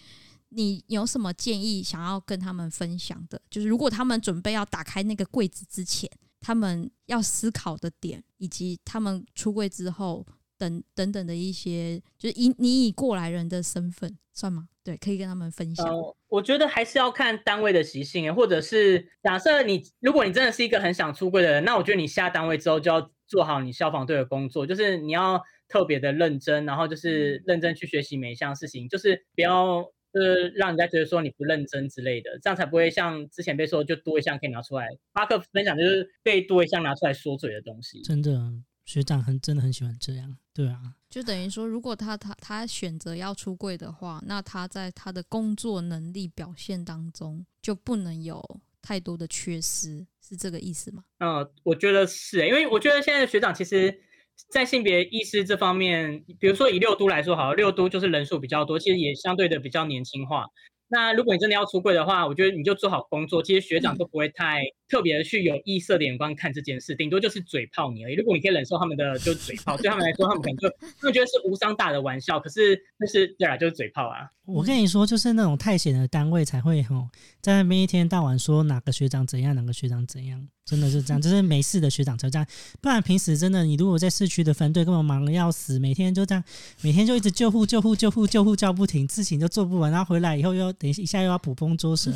[0.50, 3.42] 你有什么建议想要跟他们分享的？
[3.50, 6.08] 就是如果他们准备要打开那个柜子之前。
[6.42, 10.26] 他们要思考的点，以及他们出柜之后
[10.58, 14.68] 等等等的一些，就是以你以过来人的身份算吗？
[14.84, 15.86] 对，可以跟他们分享。
[15.86, 29.92] 呃，我觉得还是要看单位的习性，或者是假设你，如果你真的是一个很想出柜的人，那我觉得你下单位之后就要做好你消防队的工作，就是你要特别的认真，然后就是认真去学习每一项事情，就是不要。
[30.12, 34.88] 就是让人家觉得说你不认真之类的，这样才不会像之前被说就多一项可以拿出来。
[35.12, 38.02] 巴克分享就是被多一项拿出来说嘴的东西。
[38.02, 38.52] 真的，
[38.84, 40.36] 学长很真的很喜欢这样。
[40.52, 48.42] 对啊，就等于说，如果他他他选择要出柜的话，那他在他的工作能力表现当中就不能有
[48.82, 51.04] 太多的缺失，是这个意思吗？
[51.20, 54.02] 嗯，我觉得是、欸，因为我觉得现在的学长其实。
[54.50, 60.44] 在性别意识这方面，比如说以六都来说，好，六都就是人数比较多，其实也相对的比较年轻化。
[60.88, 64.60] 那如果你真的要出柜的话，我觉得你就做好工作，其实学长都不会太
[64.92, 68.14] 特别的去有异色的眼光看这件事，顶多就是嘴炮你而已。
[68.14, 70.68] 如果你可以忍受他们的就嘴炮，对他们来说，他们可能就
[71.00, 74.30] 他们觉得是无伤大的玩笑，可是就是对啊，就是嘴炮啊。
[74.44, 77.08] 我跟你说，就是那种太闲的单位才会吼，
[77.40, 80.46] 在那边一天到晚说哪个学长怎样，哪个学长怎样。
[80.66, 82.46] 真的是这样，就是没事的学长才这样，
[82.82, 86.44] 不然平时真的，你如果在市区的分队，根本忙得要死，每天就这样，
[86.82, 92.12] 每天就一直救护、救护、救护、救护叫不停，事情都做不完，然后回来以后又等一下又要捕风捉蛇，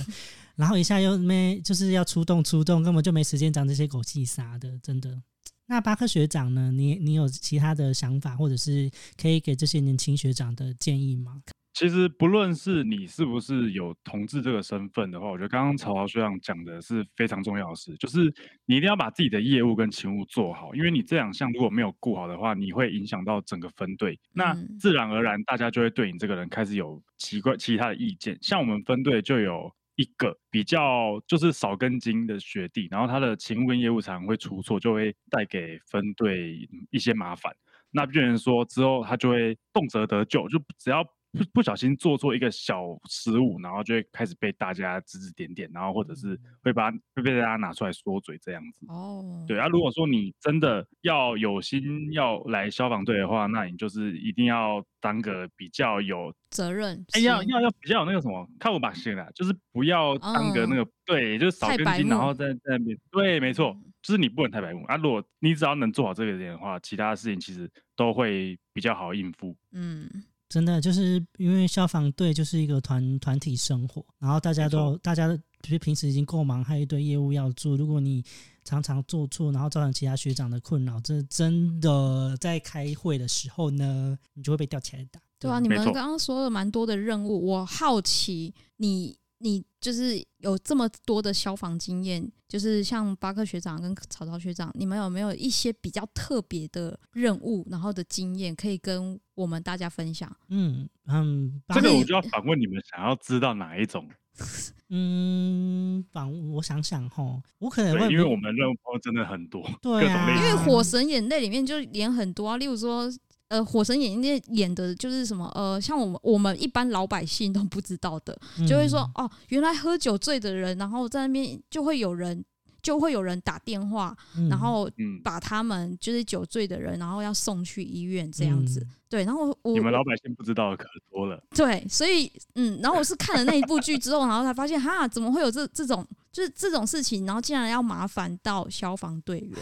[0.56, 5.22] 然后一下又没就是要出动出动，根本就没时间讲这些狗屁啥的，真的。
[5.68, 6.70] 那巴克学长呢？
[6.70, 8.90] 你你有其他的想法，或者是
[9.20, 11.42] 可以给这些年轻学长的建议吗？
[11.74, 18.32] 其实不论是你是不是有同志这个身份的话，我觉得刚刚曹豪学长讲的是非常重要的事，就是
[18.64, 28.38] 你一定要把自己的业务跟勤务做好，因为你这两项如果没有顾好的话，你会影响到整个分队，那自然而然大家就会对你这个人开始有奇怪其他的意见。
[28.40, 37.54] 像我们分队就有一个比较就是少根筋的学弟，然后他的勤务跟业务常会出错，就会带给分队一些麻烦。
[37.90, 41.04] 那变成说之后他就会动辄得救，就只要。
[41.32, 48.86] 不不小心做错一个小失误，然后就会开始被大家指指点点，然后或者是会把会被大家拿出来说嘴这样子。
[48.88, 62.98] 哦，对啊，如果说你真的要有心要来消防队的话，那你就是一定要当个比较有责任，哎，要要要比较有那个什么，看我把心啦，就是不要当个那个、哦、对，就是少根筋，然后在在那边。
[63.10, 64.96] 对，没错，就是你不能太白目啊。
[64.96, 69.54] 如果你只要能做好这个点的话，其他的事情其实都会比较好应付。
[69.72, 70.08] 嗯。
[70.48, 75.28] 真的就是因为消防队就是一个团团体生活，然后大家都大家
[75.62, 77.76] 就是平时已经够忙，还有一堆业务要做。
[77.76, 78.24] 如果你
[78.64, 85.20] 常常做错，然后造成其他学长的困扰，这真的在开会的时候呢，你就会被吊起来打。
[85.38, 89.16] 对啊，你们刚刚说了蛮多的任务，我好奇你。
[89.38, 100.34] 你就是有这么多的消防经验，就是像巴克学长跟曹操学长，你们有没有一些比较特别的任务，然后的经验可以跟我们大家分享？
[100.48, 104.08] 嗯嗯，这个我就要反问你们，想要知道哪一种？
[104.88, 113.10] 嗯，反我想想哈，我可能会因为我们任务真的很多，对啊，因为火神眼泪里面就演很多啊，例如说。
[113.48, 115.50] 呃，火神演那演的就是什么？
[115.54, 118.36] 呃，像我们我们一般老百姓都不知道的，
[118.68, 122.44] 就会说哦，原来喝酒醉的人，然后在那边就会有人
[122.82, 124.16] 就会有人打电话，
[124.50, 124.90] 然后
[125.22, 128.84] 把他们就是酒醉的人，然后要送去医院这样子。
[129.08, 131.40] 对，然后我你们老百姓不知道的可多了。
[131.50, 139.56] 对，所以嗯，然后我是看了那一部剧之后，然后才发现哈，怎么会有这这种就是这种事情，然后竟然要麻烦到消防队员。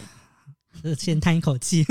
[0.99, 1.85] 先叹一口气。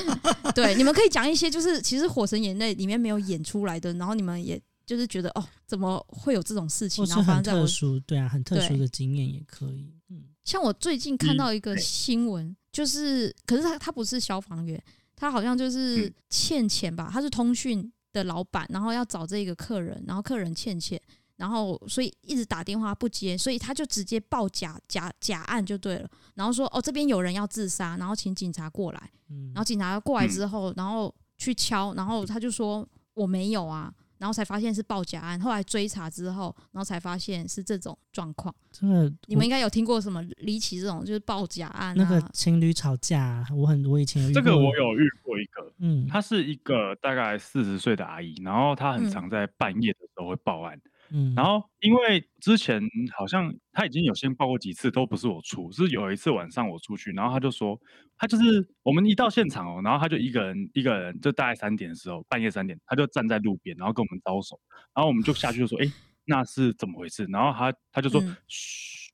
[0.54, 7.04] 对，你们可以讲一些，就是其实《火神眼泪》里面没有演出来的，然后你们也就是觉得哦，怎么会有这种事情？
[7.06, 9.94] 然后很特殊，对啊，很特殊的经验也可以。
[10.08, 14.82] 嗯，像我最近看到一个新闻，就是可是他他不是消防员，
[15.14, 17.08] 他好像就是欠钱吧？
[17.12, 21.00] 他是通讯的老板，然后要找这个客人，然后客人欠钱，
[21.40, 29.10] 然后所以一直打电话不接，所以他就直接报假假假案就对了，然后说哦这边有人要自杀，然后请警察过来，
[29.54, 33.92] 然后警察过来之后，然后去敲，然后他就说我没有啊。
[34.20, 38.54] 然后才发现是报假案，后来追查之后，然后才发现是这种状况。
[38.70, 41.94] 真的，你们应该有听过什么离奇这种，就是报假案、啊。
[41.96, 44.42] 那个情侣吵架，我很我以前有遇过。
[44.42, 50.76] 这个我有遇过一个，嗯，她是一个大概四十岁的阿姨，然后她很常在半夜的时候会报案。
[50.76, 52.80] 嗯嗯，然后因为之前
[53.16, 57.78] 好像他已经有先报过几次，都不是我出，是有一次晚上我出去，然后他就说，
[58.16, 64.60] 他就是我们一到现场哦，然后他就一个人一个人，就大概三点的时候，半夜三点，他就站在路边，然后跟我们招手，
[64.94, 65.90] 然后我们就下去就说，哎，
[66.24, 67.24] 那是怎么回事？
[67.24, 69.10] 然后他他就说，嘘，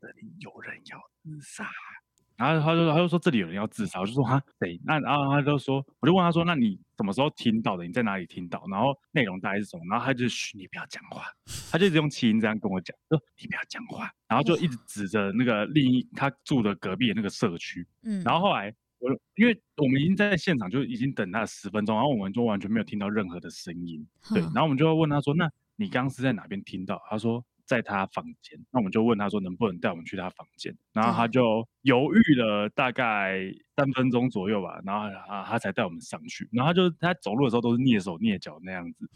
[0.00, 1.64] 这里有人要自杀。
[2.38, 4.80] 然后他就他就说这里有人要自杀，我就说哈谁？
[4.84, 7.84] 那然后他就说，我就问他说，那你什么时候听到的？
[7.84, 8.64] 你在哪里听到？
[8.70, 9.82] 然后内容大概是什么？
[9.90, 11.24] 然后他就嘘，你不要讲话，
[11.72, 17.84] 他就一直用气音这样跟我讲，说你不要讲话，然后就一直指着那个另一他住的隔壁的那个社区。
[18.04, 24.06] 嗯，然后后来我因为我们已经在现场就已经等他十分钟，然后我们就完全没有听到任何的声音。
[24.32, 27.02] 对，然后我们就问他说，那你刚刚是在哪边听到？
[27.10, 27.44] 他说。
[27.68, 33.42] 在他房间，那我们就问他说能不能带我们去他房间，然后他就犹豫了大概
[33.76, 39.06] 三分钟左右吧，然后啊他才带我们上去，然后他就他走路的时候都是蹑手蹑脚那样子，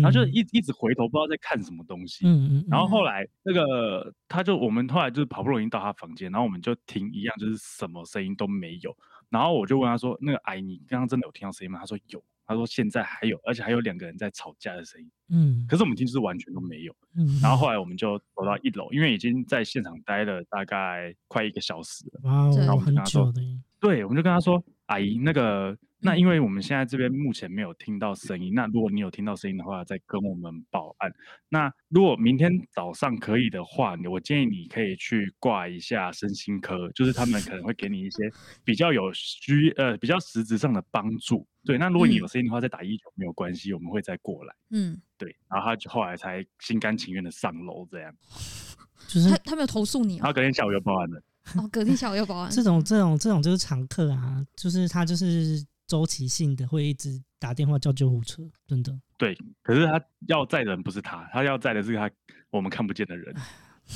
[0.00, 8.96] 然后就一一直回头不知道在看什么东西，嗯，然后后来那个他就我们后来就是好不容易到他房间，然后我们就听一样就是什么声音都没有，
[9.28, 11.78] 然后我就问他说那个阿姨你刚刚真的有听到声音吗？
[11.78, 12.24] 他说有。
[12.50, 15.08] 他说：“现在还有，而且还有两个人在吵架的声音。
[15.28, 16.92] 嗯，可是我们听就是完全都没有。
[17.16, 22.20] 嗯，然后后来我们就走到一楼，因为已经在现场待了大概快一个小时了。
[22.24, 23.32] 哇，然后我们就跟他说，
[23.78, 31.12] 对，我们就跟他说，阿姨，那个。”那因为我们现在这边目前没有听到声音，那如果你有听到声音的话，再跟我们报案。
[31.48, 38.30] 那如果明天早上可以的话，我建议你可以去挂一下身心科，就是他们可能会给你一些
[38.64, 41.46] 比较有需呃比较实质上的帮助。
[41.64, 44.54] 对，那如果你有声音的话，再打一九没有关系，我们会再过来。
[44.70, 48.14] 嗯，对，然后他就后来才心甘情愿的上楼这样。
[49.06, 51.22] 就是他他没有投诉你，然后隔天下午又报案了。
[51.56, 52.50] 哦，隔天下午又报案。
[52.50, 55.62] 这种这种这种就是常客啊，就是他就是。
[55.90, 58.96] 周期性的会一直打电话叫救护车，真的。
[59.18, 62.08] 对，可是他要载的人不是他，他要载的是他
[62.50, 63.34] 我们看不见的人。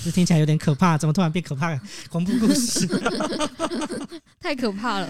[0.02, 1.80] 这听起来有点可怕，怎么突然变可怕了？
[2.10, 2.84] 恐怖故事，
[4.42, 5.08] 太可怕了，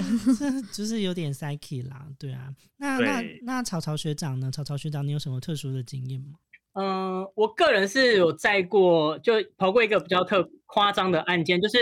[0.70, 2.06] 就是有点 psyche 啦。
[2.18, 4.50] 对啊，那那那曹曹学长呢？
[4.50, 6.36] 曹曹学长，你有什么特殊的经验吗？
[6.74, 11.78] 嗯、呃，我个人是有载过，就跑过一个比较特夸张的案件，就是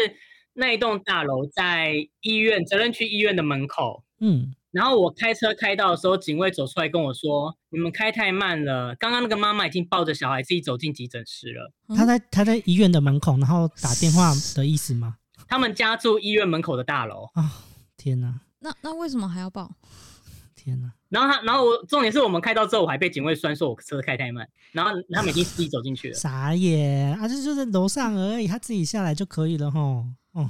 [0.53, 4.05] 那一栋大楼在医院责任区医院的门口。
[4.21, 4.55] 嗯。
[4.73, 15.17] 然后我开车开到的时候，警卫走出来跟我说：“你们开太慢了，刚刚那个妈妈已经抱着小孩自己走进急诊室了。”他在他在医院的门口，然后打电话的意思吗？
[15.47, 17.53] 他们家住医院门口的大楼啊！
[17.99, 18.41] 天哪！
[18.61, 19.71] 那那为什么还要报？
[20.57, 20.91] 天哪！
[21.11, 24.49] 然后他，然后我重点是我们开到之后，我还被警卫酸说我车开太慢。
[24.73, 26.15] 然后他们已经自己走进去了。
[26.19, 27.29] 傻眼啊！
[27.29, 30.07] 这就，就是楼上而已，他自己下来就可以了吼。
[30.33, 30.49] 哦，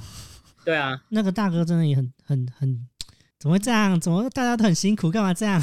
[0.65, 2.87] 对啊，那个大哥真的也很很很。
[3.43, 3.99] 怎么会这样？
[4.01, 5.61] 怎么大家都很辛苦，干嘛这样？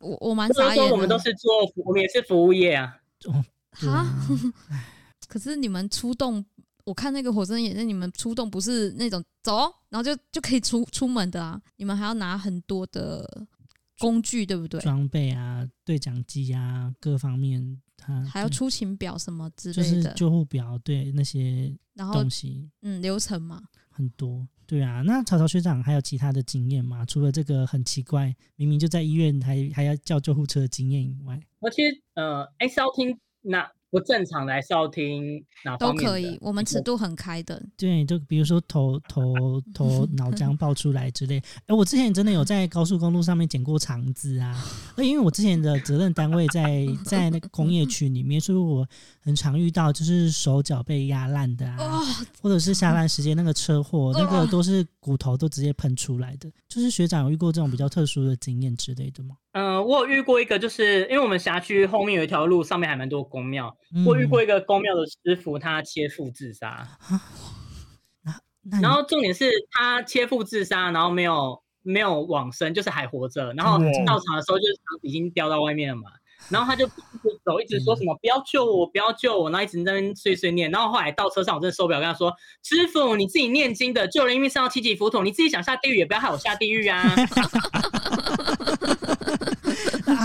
[0.00, 0.88] 我我蛮傻眼的。
[0.88, 2.94] 说我们都是做，我们也是服务业啊。
[3.24, 4.06] 哦，哈。
[5.26, 6.44] 可是你们出动，
[6.84, 11.58] 我看那个火神眼泪，你们出动不是那种走，然后就就可以出出门的啊。
[11.76, 13.46] 你们还要拿很多的
[13.98, 14.78] 工具，对不对？
[14.82, 24.46] 装备啊，对讲机啊，各方面，他还要出勤表什么之类的，就是救护表，对那些东西，嗯，流程嘛，很多。
[24.72, 27.04] 对啊，那曹操学长还有其他的经验吗？
[27.04, 33.70] 除了这个很奇怪，明明就在医院还还要叫救护车的经验以外，我其实呃，，XO 听那。
[33.92, 36.02] 不正常的还是要听哪方面的？
[36.02, 37.62] 都可以，我们尺度很开的。
[37.76, 41.36] 对，就比如说头头 头脑浆爆出来之类。
[41.66, 44.56] 哎，我之前真的有在高速公路上面捡过肠子啊！
[44.96, 48.88] 那，因为我之前的责任单位在 在那个工业区里面，所以我
[49.20, 52.00] 很常遇到就是手脚被压烂的啊，
[52.40, 56.50] 或者是下班时间那个车祸，那个都是骨头都直接喷出来的。
[56.66, 59.36] 就是学长有遇过这种比较特殊的经验之类的吗？
[59.52, 63.76] 嗯、呃，我有遇过一个，就是因为我们辖区后面有一条路，上面还蛮多宫庙。
[63.94, 66.88] 嗯、我遇过一个宫庙的师傅，他切腹自杀。
[68.80, 73.52] 然后重点是他切腹自杀，然后没有没有往生，就是还活着。
[73.54, 76.08] 然后到场的时候，就是已经掉到外面了嘛。
[76.48, 80.70] 然后他就一直走，一直说什么“不要救我，不要救我”，然后一直在那边碎碎念。
[80.72, 82.34] 然后后来到车上，我真的受不了，跟他说
[82.64, 87.14] ：“师傅，你自己念经的，救人一命胜造七级浮屠，你自己想下地狱，也不要害我下地狱啊。”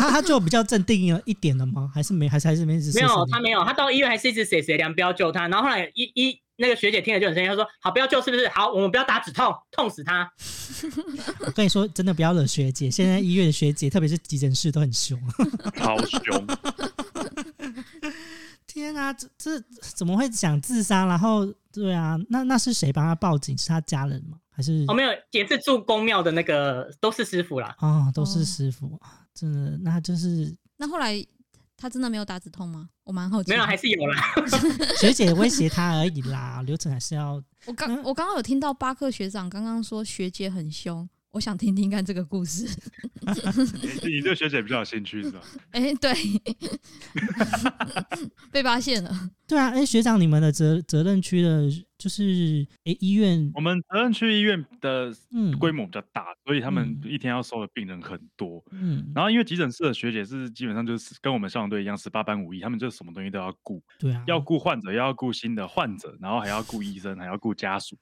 [0.01, 1.89] 他他就比较镇定了一点了吗？
[1.93, 2.27] 还是没？
[2.27, 2.77] 还是还是没？
[2.93, 5.47] 没有，他没有，他到医院还是一直谁谁凉，不要救他。
[5.47, 8.47] 然后后来一一那个学姐听了就很生气，她说：“好，不要救，是不是？
[8.49, 10.29] 好，我们不要打止痛，痛死他。
[11.45, 12.89] ”我跟你说，真的不要惹学姐。
[12.89, 15.19] 现在医院的学姐，特别是急诊室都很凶，
[15.79, 16.47] 好凶。
[18.65, 19.63] 天啊，这这
[19.95, 21.05] 怎么会想自杀？
[21.05, 23.57] 然后对啊，那那是谁帮他报警？
[23.57, 24.37] 是他家人吗？
[24.51, 27.75] 还是哦，没有，也是住公庙的那个，都是师傅啦。
[27.79, 28.99] 哦，都是师傅，哦、
[29.37, 31.23] 真的，那就是那后来
[31.77, 32.89] 他真的没有打止痛吗？
[33.03, 33.51] 我蛮好奇。
[33.51, 34.33] 没有，还是有啦。
[34.99, 37.41] 学姐威胁他而已啦，流程还是要。
[37.65, 41.07] 我刚我刚刚有听到巴克学长刚刚说学姐很凶。
[41.31, 42.67] 我想听听看这个故事。
[44.03, 45.41] 你你对学姐比较有兴趣是吧？
[45.71, 46.13] 哎、欸，对，
[48.51, 49.11] 被发现了。
[49.45, 55.13] 对啊，哎、欸，学长，你们的责责任区的，就是哎、欸、医院，我们责任区医院的
[55.59, 58.63] 规模比较大，嗯、所以他们一天要收的病人很多。
[58.71, 63.81] 嗯，然后因为急诊室的学姐是基本上就是跟我们消防队一样，十八般武艺，他们就什么东西都要顾。
[63.99, 67.97] 对啊，要顾患者，要顾新的患者，然后还要顾医生，还要顾家属。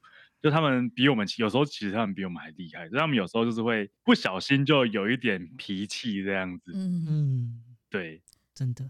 [0.46, 6.72] 就他们比我们，有时候其实他们比我们还厉害，就他们有时候就是会不小心就有一点脾气这样子。
[6.72, 8.22] 嗯嗯，对，
[8.54, 8.88] 真的。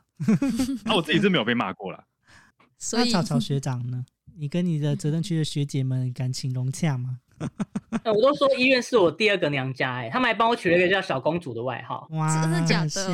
[0.83, 2.03] 那、啊、我自己是没有被骂过啦。
[2.77, 4.03] 所以，草草学长呢？
[4.35, 7.19] 你跟你的责任区的学姐们感情融洽吗？
[8.03, 12.05] 我都说医院是我第二个娘家，哎，他们还帮我取了一个叫小公主的外号。
[12.11, 13.07] 哇，真的假的？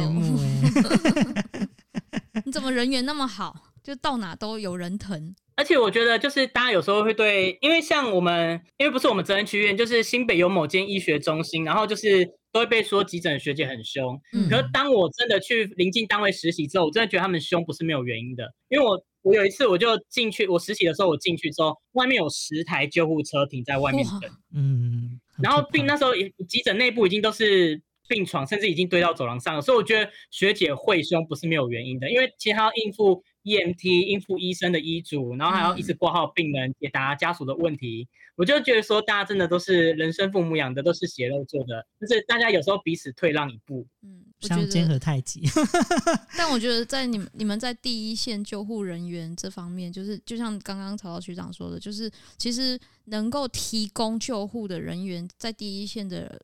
[2.43, 3.70] 你怎么人缘那么好？
[3.83, 5.35] 就到哪都有人疼。
[5.55, 14.19] 而且我觉得，就是大家有时候会对，因为像我们，因为不是我们责任区医院，就是新北有某间医学中心，然后就是都会被说急诊学姐很凶。
[14.33, 14.49] 嗯。
[14.49, 18.51] 可是当我真的去临近单位实习之后，我真的觉得他们凶不是没有原因的。
[18.69, 24.31] 因为我我有一次我就进去，我实习的时候我进去之后，外面有十台救护车停在外面等。
[24.55, 25.19] 嗯。
[25.43, 26.11] 然后病那时候
[26.47, 33.23] 急诊内部已经都是病床，甚至已经堆到走廊上了，所以我觉得学姐会凶不是没有原因的，因为其实她要应付。
[33.43, 38.07] EMT 应付医生的医嘱，然后还要一直挂号病人，解答家属的问题。
[38.09, 43.87] 嗯、我就觉得说，大家真的都是人生父母养的，都是血肉做的，就是大家有时候彼此退让一步。
[44.03, 45.41] 嗯，相煎何太急。
[46.37, 56.41] 但我觉得在你们你们在第一线救护人员这方面，就是就像刚刚曹曹局长说的，就是其实能够提供救护的人员在第一线的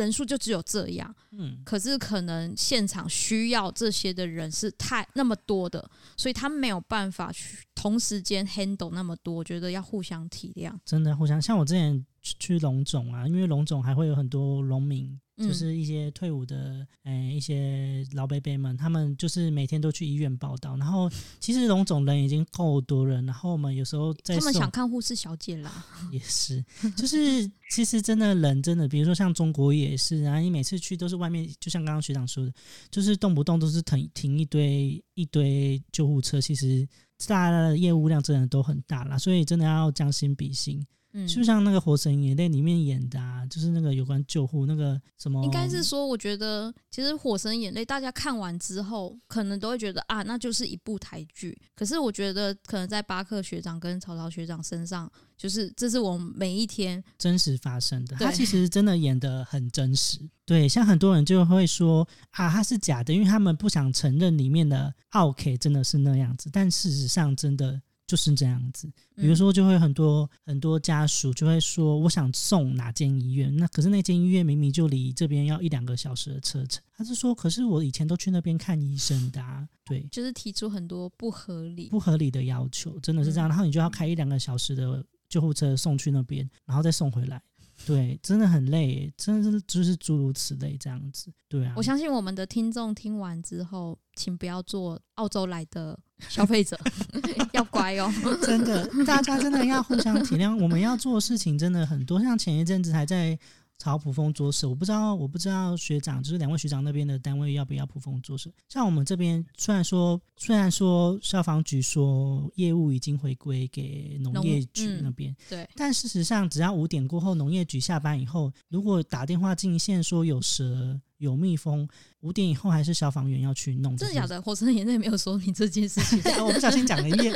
[0.00, 1.14] 人数就只有这样。
[1.30, 5.88] 嗯，可是可能现场需要这些的人是太那么多的。
[6.16, 10.72] 所以他没有办法去同时间 handle 那么多，我觉得要互相体谅。
[10.84, 15.18] 真的互相，像我之前去龙总啊，因为龙总还会有很多农民。
[15.40, 20.76] 就是一些退伍的，哎、欸，一些老伯伯们，他们就是每天都去医院报道。
[20.76, 26.62] 然后其实龙总人已经够多人，然后我们有时候在他们想看护士小姐啦， 也是，
[26.94, 32.52] 就是其实真的人真的，比如说像中国也也是啊，你每次去都是外面，就像刚刚学长说的，
[32.90, 36.88] 就是动不动都是停停一堆一堆救护车，其实
[37.26, 40.80] 大家的业务量真的都很大啦，所以真的要将心比心。
[41.12, 51.56] 嗯，就像那个《火神眼泪》里面演的啊，就是那个有关救护那个什么，应该是说，我觉得其实《火神眼泪》大家看完之后，可能都会觉得啊，那就是一部台剧。
[51.74, 58.16] 可是我觉得，可能在巴克学长跟曹操学长身上，就是这是我们每一天真实发生的。
[58.16, 60.18] 他其实真的演的很真实。
[60.44, 66.48] 对，像很多人就会说啊，他是假的，因为他们不想承认里面的奥 K 真的是那样子。
[66.52, 67.80] 但事实上，真的。
[68.10, 87.40] 就是这样子，比如说就会很多、嗯、很多家属就会说，我想送哪间医院，那可是那间医院明明就离这边要一两个小时的车程，他是说，可是我以前都去那边看医生的、啊，对，就是提出很多不合理、不合理的要求，真的是这样，然后你就要开一两个小时的救护车送去那边，然后再送回来。
[87.86, 91.32] 对，真的很累，真的是就是诸如此类这样子。
[91.48, 95.96] 对啊，我相信我们的听众听完之后，请不要做澳洲来的
[96.28, 96.78] 消费者，
[97.52, 98.12] 要乖哦。
[98.42, 100.56] 真的，大家真的要互相体谅。
[100.56, 103.38] 我们要做的事情真的很多，像前一阵子还在。
[103.82, 108.52] 朝普丰做事，我不知道，我不知道学长就是两位学长那边的单位要不要普丰做事。
[108.68, 121.00] 像我们这边，虽然说虽然说消防局说业务已经回归给农业局那边，嗯，对，但事实上只要五点过后，农业局下班以后，如果打电话进线说有蛇。
[121.20, 121.86] 有蜜蜂，
[122.20, 123.94] 五点以后还是消防员要去弄。
[123.94, 124.40] 真的假的？
[124.40, 126.18] 火神眼泪没有说明这件事情。
[126.42, 127.32] 我不小心讲了一遍。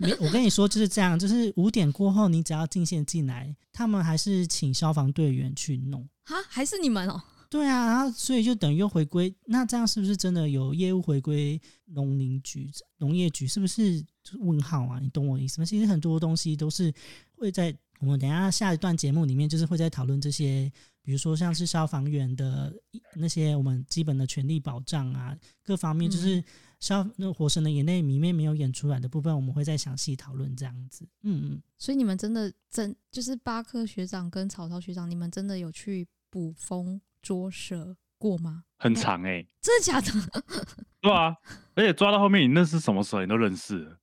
[0.00, 6.08] 没，我跟你说就是这样，就是五点过后，你只要进线进来，他们还是请消防队员去弄。
[6.22, 7.20] 哈，还是你们哦？
[7.50, 9.34] 对啊，然后所以就等于又回归。
[9.46, 13.48] 那这样是不是真的有业务回归农林局、农业局？
[13.48, 15.00] 是不是就是问号啊？
[15.02, 15.64] 你懂我意思吗？
[15.64, 16.94] 其实很多东西都是
[17.34, 20.70] 会在我们等一下下一段节目里面，就是会在讨论这些。
[21.06, 22.74] 比如说像是消防员的
[23.14, 26.42] 那些我们基本的权利保障啊，各方面就是
[26.80, 31.08] 消那《火神的眼泪》里面没有演出来的部分，我们会再详细讨论这样子。
[31.22, 38.64] 嗯嗯，所以你们真的真就是巴克学长跟曹操学长，你们真的有去捕风捉蛇过吗？
[38.76, 40.12] 很长哎、欸，真的假的？
[41.00, 41.36] 对啊，
[41.76, 43.96] 而且抓到后面，你那是什么蛇，你都认识。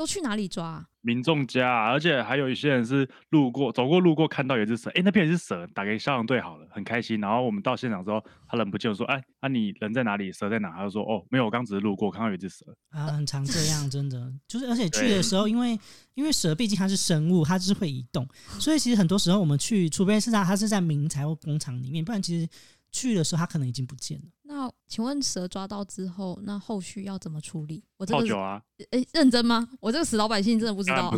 [0.00, 0.86] 都去哪里抓啊？
[1.02, 7.20] 民众家啊，而且还有一些人是路过、走过路过看到有只蛇，哎，那边有只蛇，打给消防队好了，很开心。
[7.20, 10.32] 然后我们到现场之后，他人不见，我说，哎，那、啊、你人在哪里？
[10.32, 10.70] 蛇在哪？
[10.70, 12.64] 他就说，哦，没有，我刚只是路过，看到有一只蛇。
[12.88, 15.78] 啊，很常这样， 真的，就是而且去的时候，因为
[16.14, 18.26] 因为蛇毕竟它是生物，它就是会移动，
[18.58, 22.48] 所以其实很多时候我们去，除非是它它是在民宅或工厂里面，不然其实。
[22.92, 24.24] 去的时候，它可能已经不见了。
[24.42, 27.80] 那请问蛇抓到之后，那后续要怎么处理？
[27.96, 28.60] 我这个泡酒啊？
[28.90, 29.68] 诶，认真吗？
[29.78, 31.14] 我这个死老百姓真的不知道。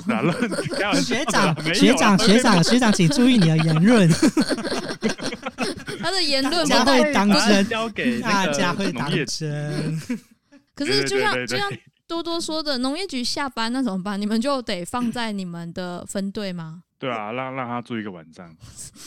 [1.00, 4.06] 学长，学长，学长，学长，请注意你的言论。
[6.00, 9.98] 他的言论大家会当真，交给大家会当真。
[10.74, 11.72] 可是就像就像
[12.06, 14.20] 多多说的，农业局下班那怎么办？
[14.20, 16.82] 你们就得放在你们的分队吗？
[16.98, 18.54] 对啊，让让他住一个晚上，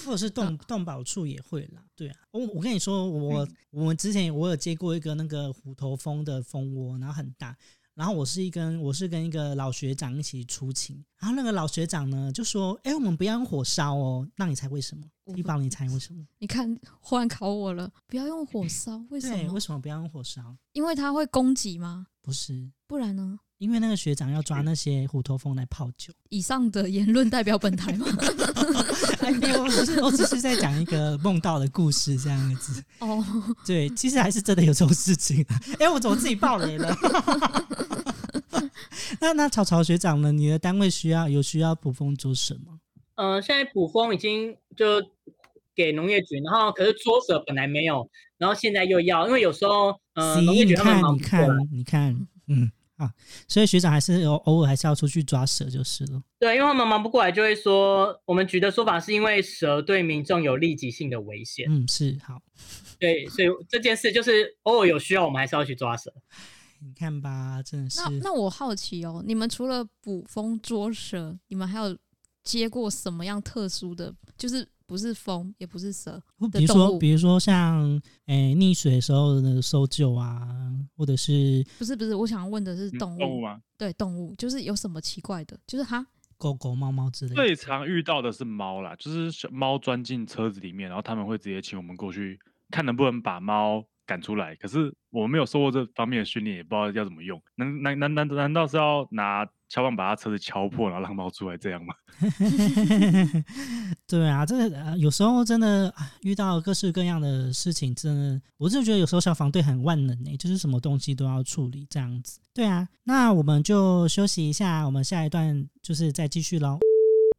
[0.05, 1.83] 或者是动动保处也会啦。
[1.95, 7.55] 对啊，我我跟你说，我我们之前我有接过一个那个虎头蜂的蜂窝，然后很大，
[7.93, 15.03] 然后我是一跟我是跟一个老学长一起出勤，然后那个老学长呢就说：“哎，我们不要用火烧哦。”那你猜为什么？
[15.35, 16.23] 一宝，你猜为什么？
[16.39, 19.53] 你看，忽然考我了，不要用火烧，为什么？
[19.53, 20.55] 为什么不要用火烧？
[20.73, 22.07] 因为它会攻击吗？
[22.21, 23.39] 不是，不然呢？
[23.57, 26.13] 因为那个学长要抓那些虎头蜂来泡酒。
[26.27, 28.05] 以上的言论代表本台吗？
[29.31, 32.83] 没有，我只我只是在讲一个梦到的故事这样子。
[32.99, 33.23] 哦，
[33.65, 35.45] 对，其实还是真的有这种事情。
[35.79, 36.95] 哎，我怎么自己爆雷了？
[39.19, 40.31] 那那草草学长呢？
[40.31, 42.79] 你的单位需要有需要捕风捉蛇吗？
[43.15, 45.01] 呃，现在捕风已经就
[45.75, 51.47] 给农业局，然后可是捉蛇本来没有，然后现在又要，因为有时候呃，农业局他们忙不过来。
[51.71, 52.71] 你看，你看，嗯。
[52.97, 53.11] 啊，
[53.47, 56.21] 所以学长还是有偶尔还是要出去抓蛇就是了。
[56.39, 61.65] 对，因为他们忙不过来，就会说我们局的说法是因为蛇对民众有立即性的危险。
[61.69, 62.41] 嗯，是好。
[62.97, 66.13] 对，所以这件事就是偶尔有需要，我们还是要去抓蛇。
[66.79, 67.99] 你看吧，真的是。
[68.01, 71.97] 那那我好奇哦，你们除了捕风捉蛇，你们还有
[72.43, 74.13] 接过什么样特殊的？
[74.37, 74.67] 就是。
[74.87, 76.21] 不是风，也不是蛇。
[76.53, 77.83] 比如说，比如说像
[78.25, 80.47] 诶、欸、溺水的时候的搜救啊，
[80.95, 82.13] 或者是不是不是？
[82.13, 83.59] 我想问的是动物，嗯、动物吗？
[83.77, 85.59] 对，动物就是有什么奇怪的？
[85.65, 86.05] 就是哈，
[86.37, 87.35] 狗狗、猫猫之类的。
[87.35, 94.55] 最常遇到的是猫啦，就是猫钻进车子里面，然后他们会直接请我们过去看能不能把猫赶出来。
[94.55, 97.41] 可是我们没有受过这方面的训练，也不知道要怎么用。
[97.55, 99.47] 难难难难难道是要拿？
[99.67, 101.93] 敲棒把他车子敲破，然后让猫出来，这样吗？
[104.07, 112.39] 对啊，这个、呃、有时候真的遇到各式各样的事情，真的，我就觉得有时候消防队很万能诶，就是什么东西都要处理这样子。
[112.53, 116.77] 对啊，那我们就休息一下，我们下一段就是再继续喽。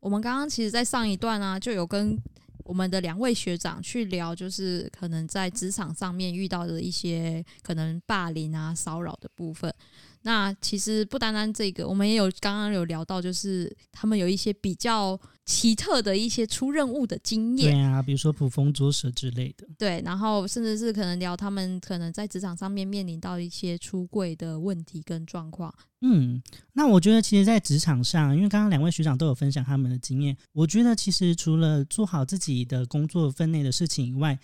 [0.01, 2.19] 我们刚刚其实，在上一段啊，就有跟
[2.67, 9.73] 我们的两位学长去聊，就是可能在职场上面遇到的一些可能霸凌啊、骚扰的部分。
[10.27, 17.73] 那其实不单单这个，我们也有刚刚有聊到，就是他们有一些比较奇特的一些出任务的经验。
[17.73, 19.65] 对啊，比如说捕风捉蛇之类的。
[19.79, 25.73] 对，然后甚至是可能聊他们可能在职场上面面临到一些出柜的问题跟状况。
[26.01, 34.37] 嗯，那我觉得其实，在职场上，因为刚刚两位学长都有分享他们的经验，我觉得其实除了做好自己的工作分内的事情以外，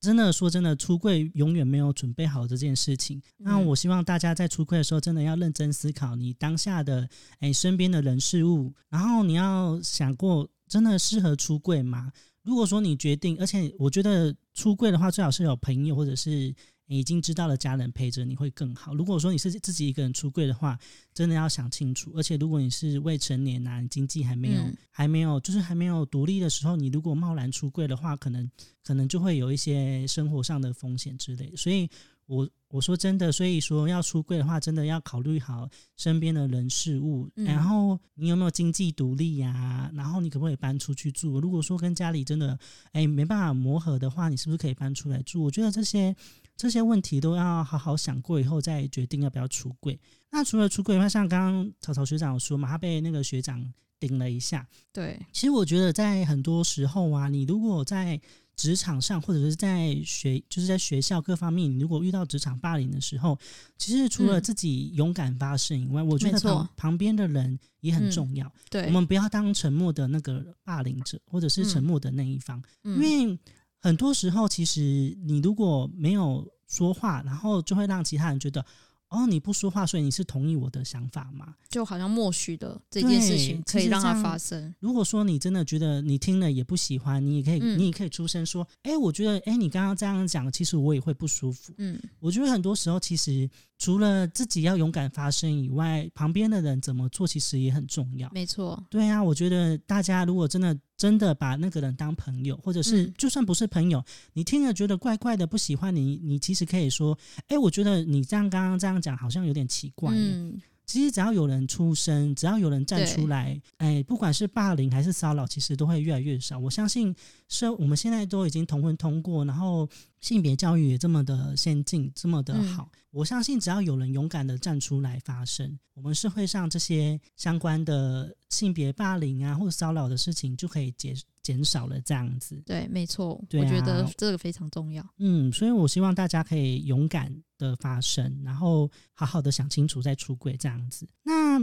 [0.00, 3.20] 真的说真的，出柜永远没有准备好这件事情。
[3.36, 7.08] 那我希望大家在出柜的时候，真的要认真思考你当下的
[7.40, 12.10] 诶身边的人事物，然后你要想过，真的适合出柜吗？
[12.42, 16.54] 如果说你决定，而且我觉得出柜的话，最好是有朋友或者是。
[16.98, 18.94] 已经知道了，家人陪着你会更好。
[18.94, 20.78] 如果说你是自己一个人出柜的话，
[21.14, 22.12] 真的要想清楚。
[22.16, 28.50] 而且如果你是未成年呐、啊，你经济还没有、嗯、还没有，就是还没有独立的时候，你如果贸然出柜的话，可能
[28.82, 31.56] 可能就会有一些生活上的风险之类的。
[31.56, 31.88] 所以
[32.30, 39.90] 我我说真的，所以说要出柜的话，真的要考虑好身边的人事物，嗯、然后你有没有经济独立呀、啊？
[39.94, 41.40] 然后你可不可以搬出去住？
[41.40, 42.56] 如果说跟家里真的
[42.92, 45.42] 哎没办法磨合的话，你是不是可以搬出来住？
[45.42, 46.14] 我觉得这些。
[46.56, 49.98] 这些问题都要好好想过以后再决定要不要出柜。
[50.30, 53.64] 那除了出柜的话，像刚刚草草学长有说嘛，他被那个学长
[53.98, 54.68] 顶了一下。
[54.92, 58.20] 对，其实我觉得在很多时候啊，你如果在
[58.60, 63.38] 职场上或者是在学，就是在学校各方面，你如果遇到职场霸凌的时候，
[63.78, 68.52] 其实除了自己勇敢发声以外，嗯、我觉得旁旁边的人也很重要。
[68.68, 73.38] 对，我们不要当沉默的那个霸凌者，或者是沉默的那一方，嗯、因为。
[73.82, 78.62] 很多时候，其实你如果没有说话，然后就会让其他人觉得。
[79.10, 81.54] 哦，你不说话，所以你是同意我的想法吗？
[81.68, 84.72] 就好像默许的这件事情可以让它发生。
[84.78, 93.50] 如果说你真的觉得你听了也不喜欢，你也可以，嗯、你也可以出声说：“哎，我觉得，哎，你刚刚这样讲，其实我也会不舒服。”嗯，我觉得很多时候，其实
[93.80, 98.30] 除了自己要勇敢发声以外，旁边的人怎么做，其实也很重要。
[98.32, 100.78] 没错，对啊，我觉得大家如果真的。
[101.00, 104.04] 真的把那个人当朋友，或者是就算不是朋友，嗯、
[104.34, 107.18] 你听了觉得怪怪的，不喜欢你，你其实可以说
[107.48, 116.58] ：“哎，我觉得你这样刚刚这样讲好像有点奇怪。”嗯，其实只要有人出声，只要有人站出来，哎，不管是霸凌还是骚扰，其实都会越来越少。
[116.58, 117.16] 我相信，
[117.48, 119.88] 是我们现在都已经同婚通过，然后。
[120.20, 131.98] 性别教育也这么的先进，这么的好，嗯、我相信只要有人勇敢的站出来发声，我们社会上这些相关的性别霸凌啊或者骚扰的事情就可以减减少了。
[132.02, 135.02] 这样子，对，没错，对啊、我觉得这个非常重要。
[135.18, 141.08] 嗯，所以我希望大家可以勇敢的发声，然后好好的想清楚再出柜这样子。
[141.22, 141.58] 那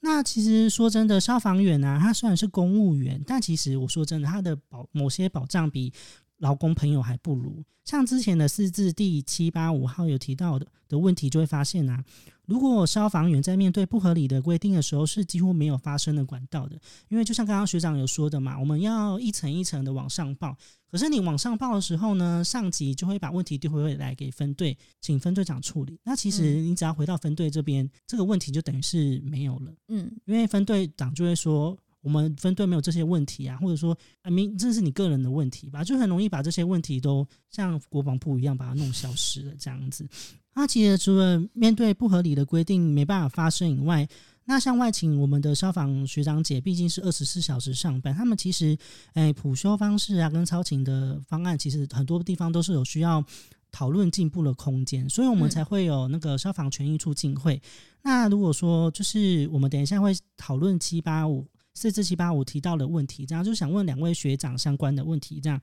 [0.00, 5.90] 那其实说真的，消防员啊，他虽然是公务员，但其实我说真的，他的保某些保障比。
[6.42, 12.04] 劳工朋友还不如像之前的四字第七八五号有提到的的问题，就会发现啊，
[12.46, 16.78] 如果消防员在面对不合理的规定的时候，是几乎没有发声的管道的。
[17.08, 20.56] 因为就像刚刚学长有说的嘛，我们要一层一层的往上报，
[20.90, 25.98] 可是你往上报的时候呢，上级就会把问题丢回来给分队，请分队长处理。
[26.04, 29.72] 那其实你只要回到分队这边，这个问题就等于是没有了。
[29.88, 31.76] 嗯，因为分队长就会说。
[32.02, 40.06] 我们分队没有这些问题啊，或者说啊，明这是你个人的问题吧，就很容易把这些问题都像国防部一样把它弄消失了这样子。
[40.54, 44.06] 那其实除了面对不合理的规定没办法发生以外，
[44.44, 48.76] 那像外勤我们的消防学长姐毕竟是二十四小时上班，他们其实
[49.14, 53.24] 诶普修方式啊跟超勤的方案，其实很多地方都是有需要
[53.70, 57.54] 讨论进步的空间，所以我们才会有那个消防权益促进会。
[57.54, 57.62] 嗯、
[58.02, 61.46] 那如果说就是我们等一下会讨论七八五。
[61.74, 65.60] 四四七八五提到的问题，这样就想问两位学长相关的问题，这样。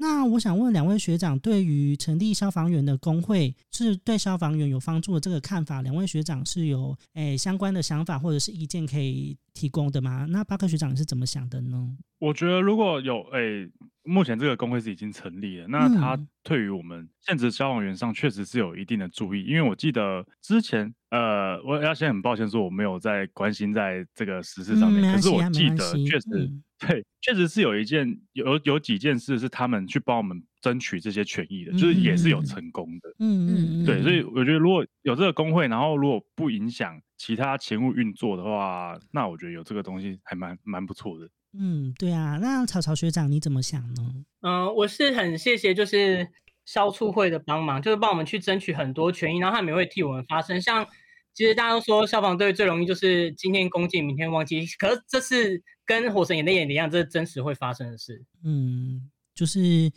[0.00, 10.24] 那我想问两位学长，对于成立消防员的工会是对消防员有帮助的这个看法，两位学长是有诶、相关的想法或者是意见可以提供的吗？
[10.28, 11.96] 那巴克学长是怎么想的呢？
[12.20, 13.68] 我觉得如果有诶、
[14.08, 26.28] 目前这个工会是已经成立了，那他对于我们现职消防员上确实是有一定的注意，因为我记得之前呃，我要先很抱歉说我没有在关心在这个时事上面，可是我记得确实。
[26.34, 33.08] 嗯对，确实是有一件有有几件事是他们去帮我们争取这些权益的，就是也是有成功的。
[33.18, 33.84] 嗯嗯嗯。
[33.84, 41.28] 对，所以我觉得如果有这个工会，然后如果不影响其他勤务运作的话，那我觉得有这个东西还蛮蛮不错的。
[41.52, 42.38] 嗯，对啊。
[42.40, 44.14] 那曹曹学长你怎么想呢？
[44.40, 46.28] 嗯、呃，我是很谢谢就是
[46.64, 50.60] 消促会的帮忙，就是帮我们去争取很多权益，然后他们也会替我们发声。
[50.60, 50.86] 像
[51.34, 55.62] 其实大家都说消防队最容易就是今天恭敬，明天忘记，可是这是。
[55.88, 58.22] 跟火神眼泪眼一样，这是真实会发生的事。
[58.44, 59.90] 嗯，就是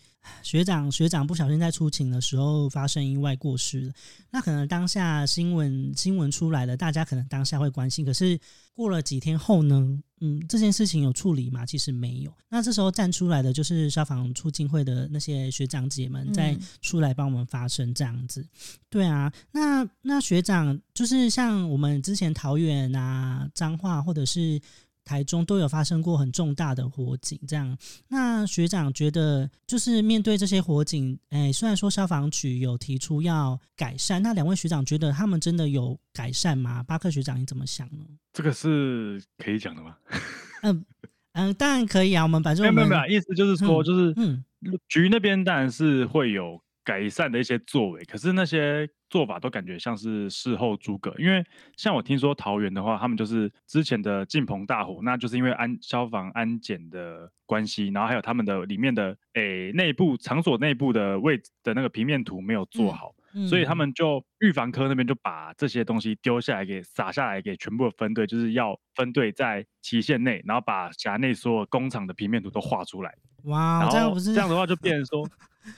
[0.43, 3.93] 学长学长不小心在出勤的时候发生意外过世了。
[4.29, 8.05] 那可能当下新闻新闻出来了，大家可能当下会关心。
[8.05, 8.39] 可是
[8.73, 9.99] 过了几天后呢？
[10.23, 11.65] 嗯，这件事情有处理吗？
[11.65, 12.31] 其实没有。
[12.47, 18.41] 那这时候站出来的就是消防促进会的那些学长姐们，在出来帮我们发声，这样子。
[18.41, 18.47] 嗯、
[18.89, 24.61] 对啊，那那学长就是像我们之前桃园啊、彰化或者是。
[25.03, 27.77] 台中都有发生过很重大的火警，这样。
[28.07, 36.83] 那学长觉得，就是面对这些火警，哎，虽然说消防局有提出要改善，那两位学长觉得他们真的有改善吗？
[36.83, 38.05] 巴克学长你怎么想呢？
[38.33, 39.97] 这个是可以讲的吗？
[40.63, 40.85] 嗯
[41.33, 42.23] 嗯，当然可以啊。
[42.23, 44.43] 我们反正没有没有，意思就是说，就是嗯，
[44.87, 46.61] 局那边当然是会有。
[46.83, 51.13] 改善的一些作为，可是那些做法都感觉像是事后诸葛。
[51.17, 51.43] 因为
[51.77, 73.13] 像我听说桃园的话，他们就是之前的进棚大火，那就是因为安消防安检的关系，然后还有他们的里面的诶内部场所内部的位置的那个平面图没有做好，嗯嗯、所以他们就预防科那边就把这些东西丢下来给撒下来给全部的分队，就是要分队在期限内，然后把辖内所有工厂的平面图都画出来。
[73.45, 75.27] 哇，然后这样不是这样的话就变成说，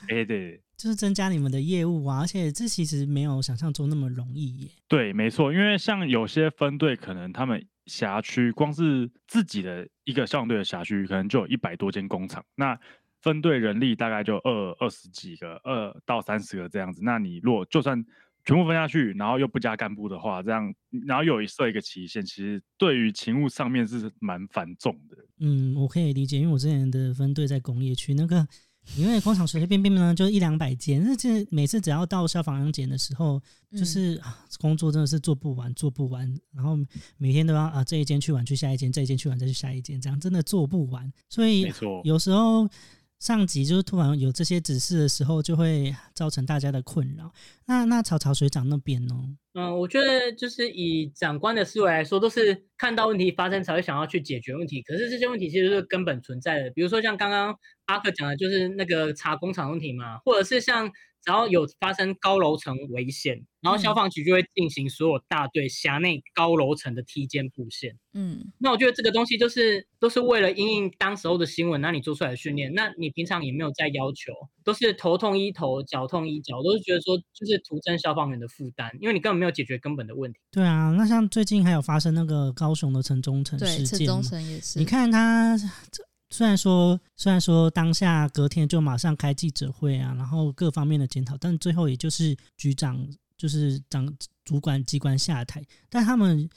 [0.08, 0.60] 哎对。
[0.76, 4.70] 就是增加你们的业务啊，而且这其实没有想象中那么容易耶。
[4.88, 12.76] 对，没错，因为像有些分队，可能他们辖区光是自己的一个消防队的辖区，可能就有一百多间工厂，那
[13.22, 17.00] 分队人力大概就二二十几个，二到三十个这样子。
[17.04, 18.04] 那你如果就算
[18.44, 20.74] 全部分下去，然后又不加干部的话，这样，
[21.06, 25.16] 然后又有设一个期限，其实对于勤务上面是蛮繁重的。
[25.38, 28.48] 嗯，我可以理解，因为我之前的分队在工业区那个。
[28.96, 33.40] 因为工厂随随便便呢就一两百件，那这每次只要到消防安检的时候，
[33.72, 36.76] 就是、嗯、工作真的是做不完，做不完，然后
[37.16, 41.12] 每天都要啊这一间去完去下一间，这一间去完再去下一间，这样真的做不完。
[41.28, 41.72] 所以
[42.04, 42.68] 有时候
[43.24, 47.32] 上级就是突然有这些指示的时候，就会造成大家的困扰。
[47.64, 49.14] 那那曹曹水长那边呢？
[49.54, 54.82] 嗯，我觉得就是以长官的思维来说，都是看到问题发生才会想要去解决问题。
[54.82, 57.56] 可是这些问题其实是根本存在的，比如说像刚刚
[57.86, 60.92] 阿克讲的，就是那个查工厂问题嘛，或者是像。
[61.24, 67.96] 只要有发生高楼层危险，然后消防局就会进行所有大队辖内高楼层的梯间布线。
[68.12, 80.38] 嗯，那我觉得这个东西就是都是为了因应当时候的新闻，那你做出来的训练，那你平常也没有在要求，都是头痛医头，脚痛医脚，都是觉得说就是徒增消防员的负担，因为你根本没有解决根本的问题。
[80.52, 85.56] 对啊，那像最近还有发生那个高雄的城中城事件，城中城也是，你看他
[85.90, 86.04] 这。
[86.36, 93.06] 虽然说，虽然说当下隔天就马上开记者会啊，然后各方面的检讨，但最后也就是局长
[93.38, 94.12] 就是长
[94.44, 96.50] 主管机关下台，但他们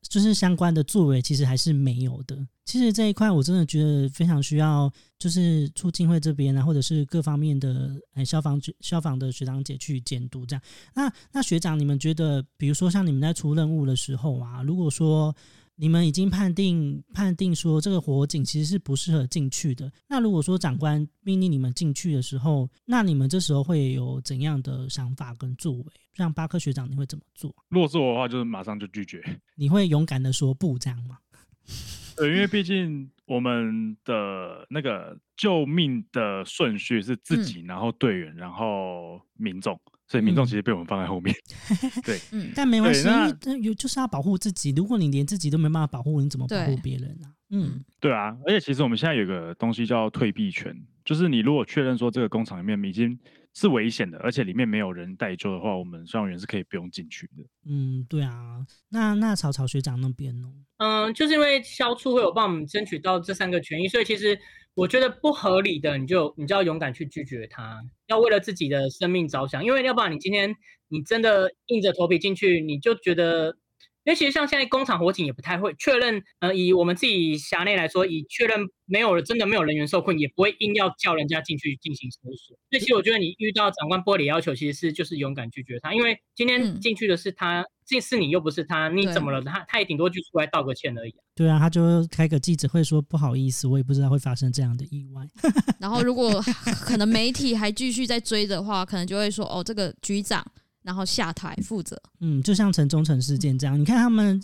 [0.00, 2.38] 就是相关的作为其实还是没有的。
[2.64, 10.62] 其实这一块我真的觉得非常需要，就是促进会这边啊，或者是各方面的哎消防局消防的学长姐去监督这样。
[10.94, 15.36] 那那学长，你们觉得，比如说像你们在出任务的时候啊，如果说。
[15.82, 19.90] 你们已经判定判定说这个火警其实是不适合进去的。
[20.08, 25.84] 那如果说长官命令你们进去的时候，那你们这时候会有怎样的想法跟作为？
[26.14, 27.52] 像巴克学长，你会怎么做？
[27.68, 29.20] 如果是我的话，就是马上就拒绝。
[29.56, 31.18] 你会勇敢的说不这样吗？
[32.16, 39.76] 对，因为毕竟我们的那个救命的顺序是自己，嗯、然后队员，然后民众。
[40.08, 41.34] 所以民众其实被我们放在后面，
[41.70, 44.70] 嗯、对，嗯，但没关系，因为有就是要保护自己。
[44.76, 47.32] 如果你连自己都没办法保护，你怎么保护别人呢、啊？
[47.50, 50.74] 嗯，对啊，而且其实我们现在有个东西叫退避权，
[51.04, 53.18] 就是你如果确认说这个工厂里面已经
[53.54, 57.44] 是危险的，而且里面没有人待救的话，我们消防员是可以不用进去的。
[57.66, 60.48] 嗯，对啊，那那曹曹学长那边呢？
[60.78, 64.38] 嗯，就是因为消促会有帮我们争取到这三个权益，所以其实。
[64.74, 70.54] 我觉得不合理的，你就你就要勇敢去拒绝他，要为了自己的生命着想，因为要不然你今天
[70.88, 73.56] 你真的硬着头皮进去，你就觉得。
[74.04, 82.56] 因为其实像现在工厂火警也不太会确认，呃，以我们自己辖内来说，以确认没有了真的没有人员受困，也不会硬要叫人家进去进行搜索。
[82.68, 87.64] 所以其实我觉得你遇到长官不合理要求，其实是就是勇敢拒绝他，因为今天进去的是他，
[88.00, 89.42] 是你又不是他，你怎么了？
[89.42, 91.20] 他他也顶多就出来道个歉而已、啊。
[91.34, 95.26] 对啊，他就开个记者会说不好意思，我也不知道会发生这样的意外。
[95.80, 96.42] 然后如果
[96.84, 100.44] 可能媒体还继续在追的话，可能就会说哦，这个局长。
[100.82, 104.42] 然后下台负责，嗯，就像城中城事件这样，你看他们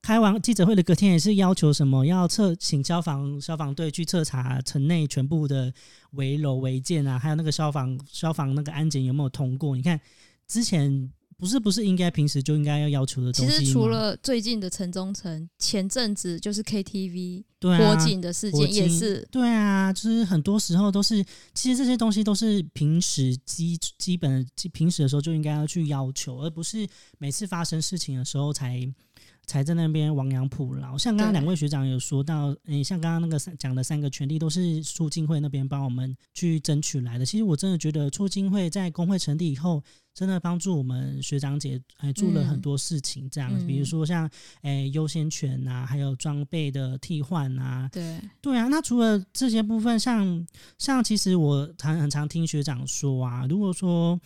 [0.00, 5.70] 开完记者会的隔天也是要求什么，要测请消防消防队去彻查城内全部的
[6.12, 9.76] 围楼违建啊，还有那个消防消防那个安检有没有通过？
[9.76, 10.00] 你看
[10.46, 11.12] 之前。
[11.36, 13.58] 不是不是应该平时就应该要要求的东西吗？
[13.58, 19.26] 其实除了最近的城中城，前阵子就是 KTV 火警的事件也是。
[19.30, 21.24] 对啊，就是很多时候都是，
[21.54, 26.86] 其实这些东西都是平时基基本的平时的时候就应该要去要求，而不是
[27.18, 28.80] 每次发生事情的时候才
[29.46, 30.96] 才在那边亡羊补牢。
[30.96, 37.24] 像刚刚两位学长有说到，诶、欸，像刚刚那个三讲的三个权利都是促进会那边帮我们去争取来的。
[37.24, 39.82] 其实我真的觉得促进会在工会成立以后。
[40.14, 44.30] 真的帮助我们学长姐还做了很多事情，这样、嗯，比如说像
[44.62, 48.68] 诶优先权呐、啊，还有装备的替换啊，对对啊。
[48.68, 50.46] 那除了这些部分，像
[50.78, 54.16] 像其实我常很常听学长说啊，如果说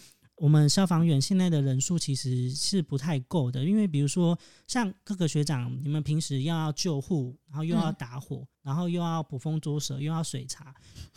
[0.40, 10.74] 我们消防员现在的人数其实是不太够的，因为比如说像各个学长，你们平时要救护，然后又要打火，嗯、然后又要捕风捉蛇，又要水查，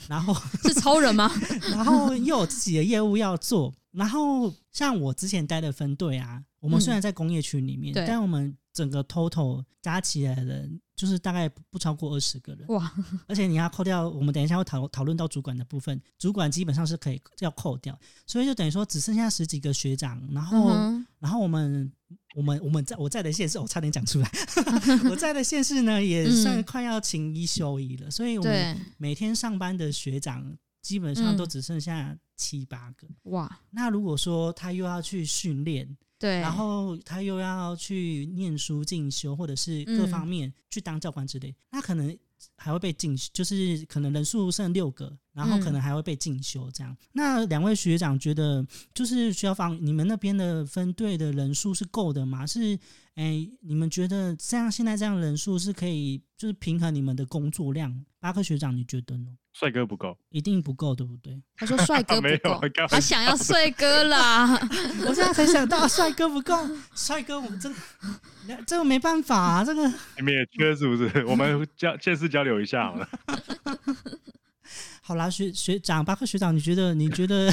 [0.08, 1.32] 然后 是超人吗？
[1.72, 3.74] 然后又有自己的业务要做。
[3.92, 12.66] 然后像我之前待的分队啊，我们虽然在工业区里面，嗯、但我们整个 total 加起来的人就是大概不超过二十个人。
[12.68, 12.94] 哇！
[13.28, 20.22] 而且你要扣掉，我们等一下会讨讨论到主管的部分，主管基本上是可以要扣掉，所以就等于说只剩下十几个学长。
[20.32, 21.92] 然后，嗯、然后我们
[22.36, 24.32] 我们我们在我在的县市，我差点讲出来，
[25.10, 32.18] 我在的县市呢也算快要勤一休一了，所以我们每天上班的学长基本上都只剩下。
[32.38, 33.60] 七八个哇！
[33.70, 42.18] 那如果说他又要去训练，对，然后他又要去念书进修，或者是各方面去当教官之类，嗯、那可能
[42.58, 46.92] 还会被进，就是可能人数剩六个，然后可能还会被进修这样。
[46.92, 52.44] 嗯、那两位学长觉得，就是学校方你们那边的分队的人数是够的吗？
[52.48, 52.76] 是，
[53.14, 58.04] 哎，你们觉得这样现在这样人数是可以，就是平衡你们的工作量？
[58.20, 59.28] 巴克学长，你觉得呢？
[59.54, 61.42] 帅哥不够，一定不够，对不对？
[61.56, 64.58] 他说帅哥不 没有够，他想要帅哥啦。
[65.08, 66.56] 我现在才想到帅哥不够，
[66.96, 69.88] 帅哥我们真的这个没办法啊，这个
[70.18, 71.24] 你们也缺是不是？
[71.28, 73.10] 我们交见识交流一下好了。
[75.02, 76.94] 好啦，学学长巴克学长，你觉得？
[76.96, 77.52] 你觉得？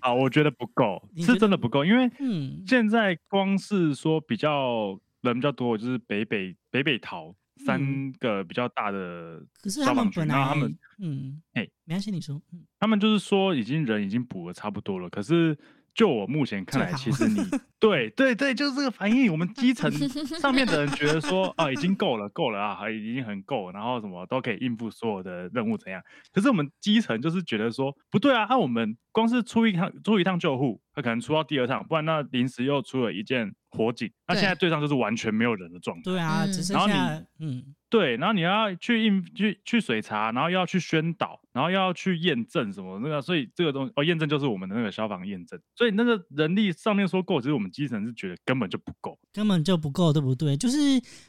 [0.00, 12.40] 啊，我觉得不够，是真的不够，因为嗯，现在光是说比较人比较多，就是北北北北桃三个比较大的消防局，然后他们嗯，哎、欸，没关系，你说，
[12.78, 15.58] 他们就是说已经人已经补的差不多了，可是。
[15.94, 17.40] 就我目前看来，其实你
[17.80, 19.32] 对对对，就是这个反应。
[19.32, 19.90] 我们基层
[20.38, 26.00] 上面的人觉得说啊，已经够了，够了啊，还已经很够，然后什么都可以应付所有的任务怎样？
[26.32, 36.02] 可是我们基层就是觉得说不对啊，那、啊、我们光是出一趟出一趟救护，他可能出到第二趟，不然那临时又出了一件火警，那现在对上就是完全没有人的状态。
[36.04, 37.74] 对啊，只剩下嗯。
[37.90, 50.56] 对，然后你要去应去去水查，然后又要去宣导，然后又要去验证什么那个，所以这个东西哦，验证就是我们的那个消防验证，所以那个人力上面说够，其实我们基层是觉得根本就不够，根本就不够，对不对？
[50.56, 50.76] 就是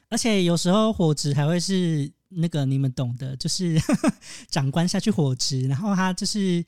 [0.09, 2.11] 而且有时候火值还会是。
[2.29, 3.75] 那个你们懂的，就是
[4.49, 6.63] 长官下去火值，然后他就是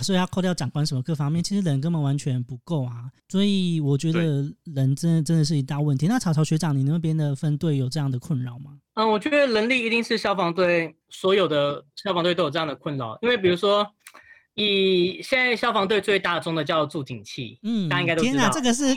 [0.00, 4.20] 所以要扣掉长官什么各方面，其实人根本完全不够啊，所以我觉得
[4.64, 6.06] 人真的真的是一大问题。
[6.06, 8.78] 那曹曹学长，你那边的分队有这样的困扰吗？
[8.94, 13.86] 嗯，我觉得人力一定是消防队所有的消防队都有这样的困扰，因为比如说
[14.54, 18.32] 以现在消防队最大宗的叫做助警器，嗯，大家应该都知道。
[18.32, 18.96] 天哪，这个是。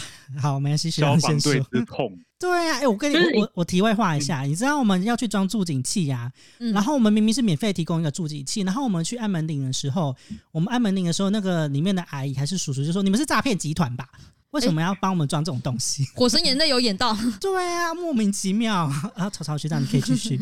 [0.40, 2.18] 好，没关系，消防队之痛。
[2.38, 10.12] 对呀、啊，哎、欸，我跟你，就是、我我题外话一下，嗯、你知道我们要去装助警器呀、啊，嗯、然后我们明明是免费提供一个助警器，然后我们去按门铃的时候，
[10.50, 14.08] 我们按门铃的时候，那个里面的阿姨还是叔叔就说：“你们是诈骗集团吧？
[14.50, 18.90] 为什么要帮我们装这种东西？” 火神眼泪有演到，对啊，莫名其妙。
[19.14, 20.36] 啊，曹曹学长，你可以继续。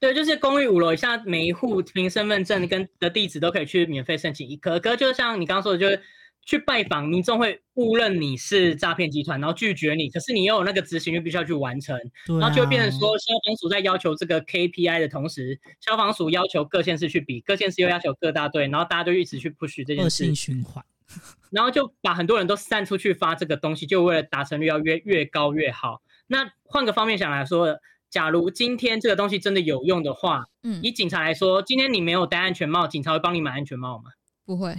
[0.00, 6.00] 对，就是公寓五楼以下每一户凭身份证跟的地址都可以去免费申请一颗，可是就像你刚刚说的，就是。
[6.46, 10.08] 去拜访民众会误认你是诈骗集团，然后拒绝你。
[10.08, 20.84] 可是你又有那个执行，就必须要去完成，啊、然后就会变成说，消防署在要求这个 KPI 的同时，消防署要求各县市去比，各县市又要求各大队，然后大家都一直去 push 这件事，恶性循环。
[21.50, 26.00] 然后就把很多人都散出去发这个东西，就为了达成率要越越高越好。
[26.28, 27.76] 那换个方面想来说，
[28.08, 34.10] 假如今天这个东西真的有用的话，嗯，以警察来说，今天你没有戴安全帽，警察会帮你买安全帽吗？
[34.44, 34.76] 不会。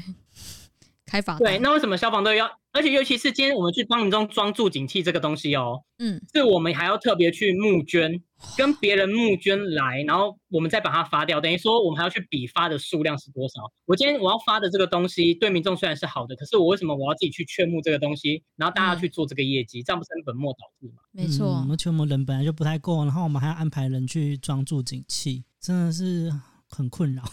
[1.07, 2.47] 开罚对，那为什么消防队要？
[2.73, 8.21] 而且尤其是今天我们去帮民众装助警器这个东西哦，嗯，是我们还要特别去募捐，
[8.55, 13.61] 跟别人募捐来，然后我们再把它发掉，等于说我们还要去比发的数量是多少。
[13.85, 21.01] 我今天我要发的这个东西对民众虽然是好的，可是我为什么我要自己去劝募这个东西，然后大家去做这个业绩，嗯、这样不是很本末倒置吗？
[21.13, 26.31] 没错，我们人本来就不太够，然后我们还要安排人去装助警器，真的是
[26.69, 27.23] 很困扰。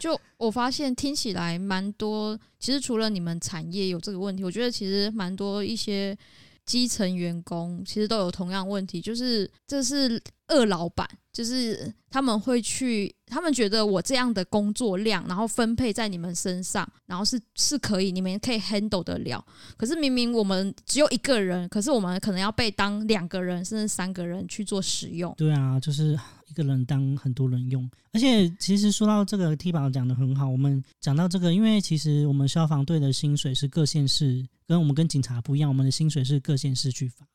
[0.00, 6.16] 就我发现听起来蛮多，其实除了你们产业有这个问题，我觉得其实蛮多一些
[6.64, 19.44] 基层员工其实都有同样问题，就是这是二老板，就是他们会去，他们觉得我这样的工作量，然后分配在你们身上，然后是是可以，你们可以 handle 得了。
[19.76, 25.34] 可是明明我们只有一个人，可是我们可能要被当两个人甚至三个人去做使用。
[25.36, 26.18] 对啊，就是。
[26.46, 30.46] 一个人当很多人用，而且其实说到这个，T 宝讲的很好。
[30.48, 37.26] 我们讲到这个，因为其实我们消防队的薪水是各县市跟我们跟警察不一样，我们的薪水是各县市去发。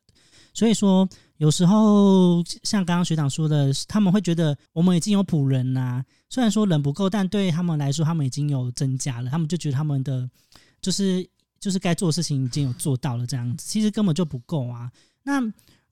[0.60, 1.08] 所以说，
[1.38, 6.04] 有时候像刚刚学长说的，他们会觉得我们已经有仆人啦。
[6.30, 9.32] 虽然说人不够，但对他们来说，他们已经有增加了。
[9.32, 10.30] 他们就觉得他们的
[10.82, 11.26] 就是
[11.62, 14.92] 就是该做的事情已经有做到了，这样子其实根本就不够啊。
[15.24, 15.40] 那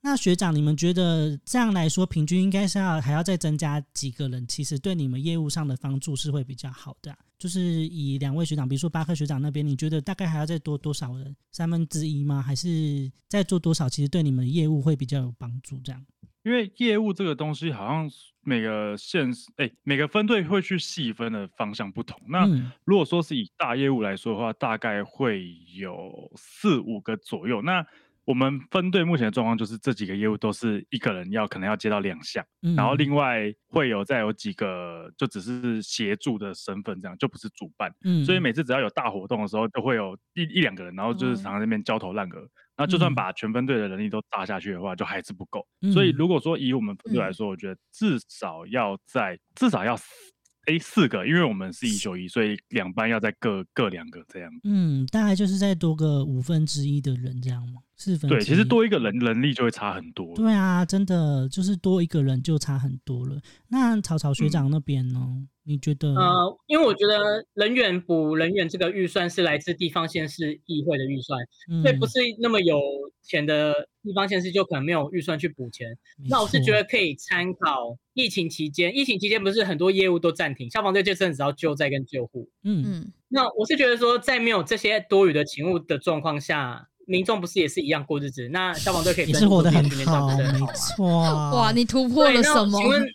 [0.01, 4.47] 那学长，你们觉得这样来说，平均应该是要还要再增加几个人？
[4.47, 7.17] 其实对你们业务上的帮助是会比较好的啊。
[7.37, 11.35] 就是以两位学长，比如说巴克学长那边，你觉得大概还要再多多少人？
[11.51, 12.41] 三分之一吗？
[12.41, 13.89] 还是再做多少？
[13.89, 15.79] 其实对你们业务会比较有帮助。
[15.83, 16.05] 这样，
[16.43, 18.09] 因为业务这个东西，好像
[18.41, 22.19] 每个县市哎，每个分队会去细分的方向不同。
[22.29, 22.47] 那
[22.85, 27.61] 如果说是以大业务来说的话，大概会有四五个左右。
[27.61, 27.85] 那
[28.27, 37.89] 我们分队目前的状况就是这几个业务都是一个人要可能要接到两项，嗯、然后另外会有再有几个就只是协助的身份，这样就不是主办。
[38.03, 42.41] 嗯、所以每次只要有大活动的时候，就会有一一两个人，然后就是常常在那边焦头烂额。
[42.41, 45.65] 嗯、然后就算把全分队的人力都搭下去的话，就还是不够。
[45.81, 50.05] 嗯、所以如果说以我们分队来说，我觉得至少要在至少要四
[50.65, 54.51] 诶四个，因为我们是一休一，所以两班要再各各两个这样。
[54.65, 57.83] 嗯，大概就是再多个五分之一的人这样吗？
[57.97, 60.35] 四分对，其实多一个人能力就会差很多。
[60.35, 63.41] 对啊，真的就是多一个人就差很多了。
[63.69, 65.19] 那草草学长那边呢？
[65.21, 66.15] 嗯你觉得？
[66.15, 71.37] 呃，因为我觉得人员补人员这个预算是来自地方县市议会的预算，
[71.69, 72.79] 嗯、所以不是那么有
[73.21, 75.85] 钱的地方县市就可能没有预算去补钱。
[76.29, 82.49] 那我是觉得可以参考疫情期间，疫情期间不是很多业务都暂停，消防队就真的只要救灾跟救护。
[82.63, 83.11] 嗯嗯。
[83.27, 88.47] 那我是觉得说，在没有这些多余的勤务的状况下，民众不是也是一样过日子？
[88.49, 91.07] 那消防队可以生活得很好，没错。
[91.55, 92.79] 哇，你突破了什么？
[92.79, 93.07] 请问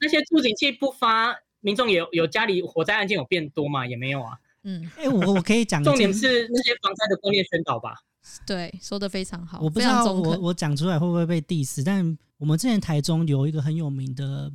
[0.00, 1.36] 那些助警器不发？
[1.60, 3.84] 民众有有家里火灾案件有变多吗？
[3.84, 4.38] 也没有啊。
[4.62, 7.94] 嗯，哎、欸，我我可以讲，重点是那些防灾的观念宣导吧。
[8.46, 9.58] 对，说的非常好。
[9.60, 14.52] 我不知道我我讲出来会不会被 diss，但我们之前台中有一个很有名的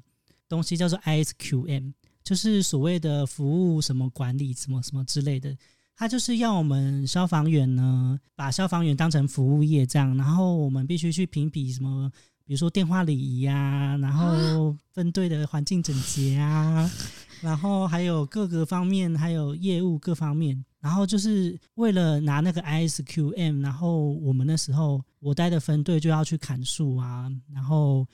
[0.48, 1.92] 东西叫做 ISQM，
[2.24, 5.54] 就是所谓的服务什么管理什么什么之类的，
[5.96, 12.12] 它就是要我们消防员呢，把消防员当成服务业这样，然后我们必须去评比什么。
[12.46, 16.92] 比如说电话礼仪啊，然后分队的环境整洁啊，
[17.42, 28.06] 然后还有各个方面，还有业务各方面，然后就是为了拿那个 ISQM，然后我们那时候我带的分队就要去砍树啊，然后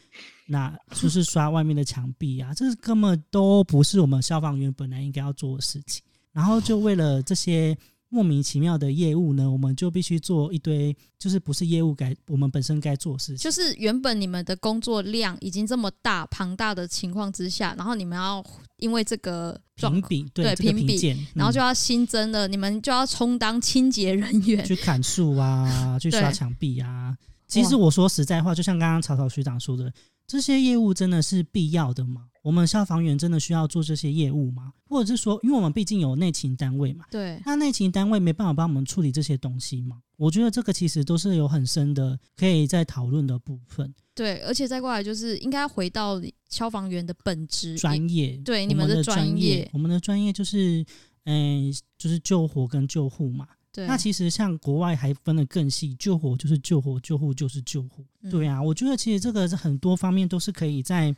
[0.46, 6.04] 那就是刷外面的墙壁啊，这根本都不是我们消防员本来应该要做的事情，
[6.34, 7.78] 然后就为了这些。
[8.12, 13.38] 莫名其妙的业务呢，我们就必须做一堆，就是不是业务该我们本身该做的事情。
[13.38, 18.44] 就是原本你们的工作量已经这么大庞大的情况之下，然后你们要
[18.78, 27.16] 因为这个评比对评、这个、比，然后就要新增的，嗯、你们就要充当清洁人员，去砍树啊， 去刷墙壁啊。
[27.48, 29.94] 其实我说实在话，就像刚刚曹曹学长说的，
[30.26, 32.29] 这些业务真的是必要的吗？
[32.42, 34.74] 我们消防员真的需要做这些业务吗？
[34.88, 40.02] 或者是说，因为我们毕竟有内勤单位嘛，对，那内勤单位没办法帮我们处理这些东西吗？
[40.16, 43.94] 我觉得这个其实都是有很深的可以在讨论的部分。
[44.16, 50.84] 对，而且再过来就是应该回到消防员的本职专业，对，你们的专业，我们的专业就是，
[51.26, 53.48] 嗯、呃，就是救火跟救护嘛。
[53.72, 58.04] 对，那其实像国外还分得更细，救火就是救火，救护就是救护。
[58.24, 61.16] 嗯、对啊，我觉得其实这个是很多方面都是可以在。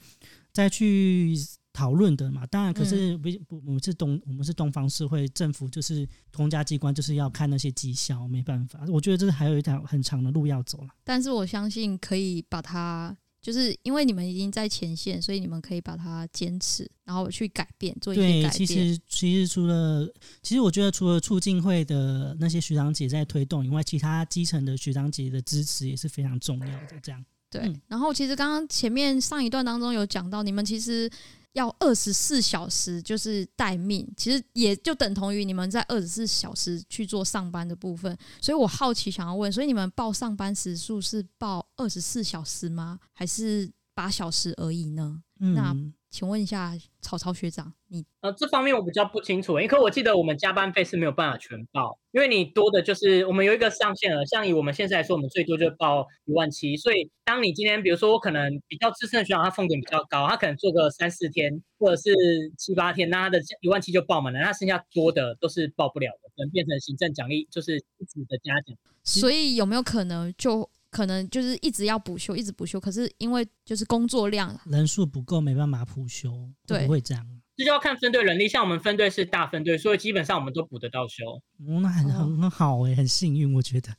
[0.54, 1.36] 再去
[1.74, 8.84] 讨论的嘛，当然，可是不不，我们是东，我们是东方社会，政府就是公家机关，就是要看那些绩效，没办法。
[8.90, 10.90] 我觉得这是还有一条很长的路要走了。
[11.04, 18.52] 但是我相信可以把它，就是因为你们已经在前线，所以你们可以把它坚持，然后去改变，做一些改变。
[18.52, 20.06] 对，其实其实除了，
[20.44, 27.00] 其实我觉得除了促进会的那些学长姐在推动以外，其他基层的学长姐的支持也是非常重要的。
[27.02, 27.24] 这样。
[27.52, 31.12] 对，然后其实刚刚前面上一段当中有讲到，你们其实
[31.52, 38.18] 要二十四小时就是待命，其实也就等同于你们在二十四小时去做上班的部分。
[38.40, 42.98] 所以我好奇想要问，所以你们报上班时数是报二十四小时吗？
[43.12, 45.22] 还是八小时而已呢？
[45.42, 45.76] 嗯、那
[46.12, 61.50] 请问一下曹操学长，你呃这方面我比较不清楚，因为我记得我们加班费是没有办法全报，因为你多的就是我们有一个上限额，像以我们现在来说，我们最多就报一万七，所以当你今天比如说我可能比较资深的学长，他风险比较高，他可能做个三四天
[61.80, 62.14] 或者是
[62.58, 68.78] 七八天，那他的一万七就报满了，那剩下多的都是报不了的，可能变成行政奖励，就是一直的嘉奖。
[69.04, 70.70] 所以有没有可能就？
[70.92, 76.30] 可能就是一直要补休，一直补休，可是因为就是工作量人数不够，没办法补休，
[76.68, 77.26] 对，不会这样。
[77.56, 81.26] 这就要看分队人力，像我们分队是大分队，所以基本上我们都补得到休。
[81.66, 83.90] 哦，那很很很好哎、欸，很幸运，我觉得。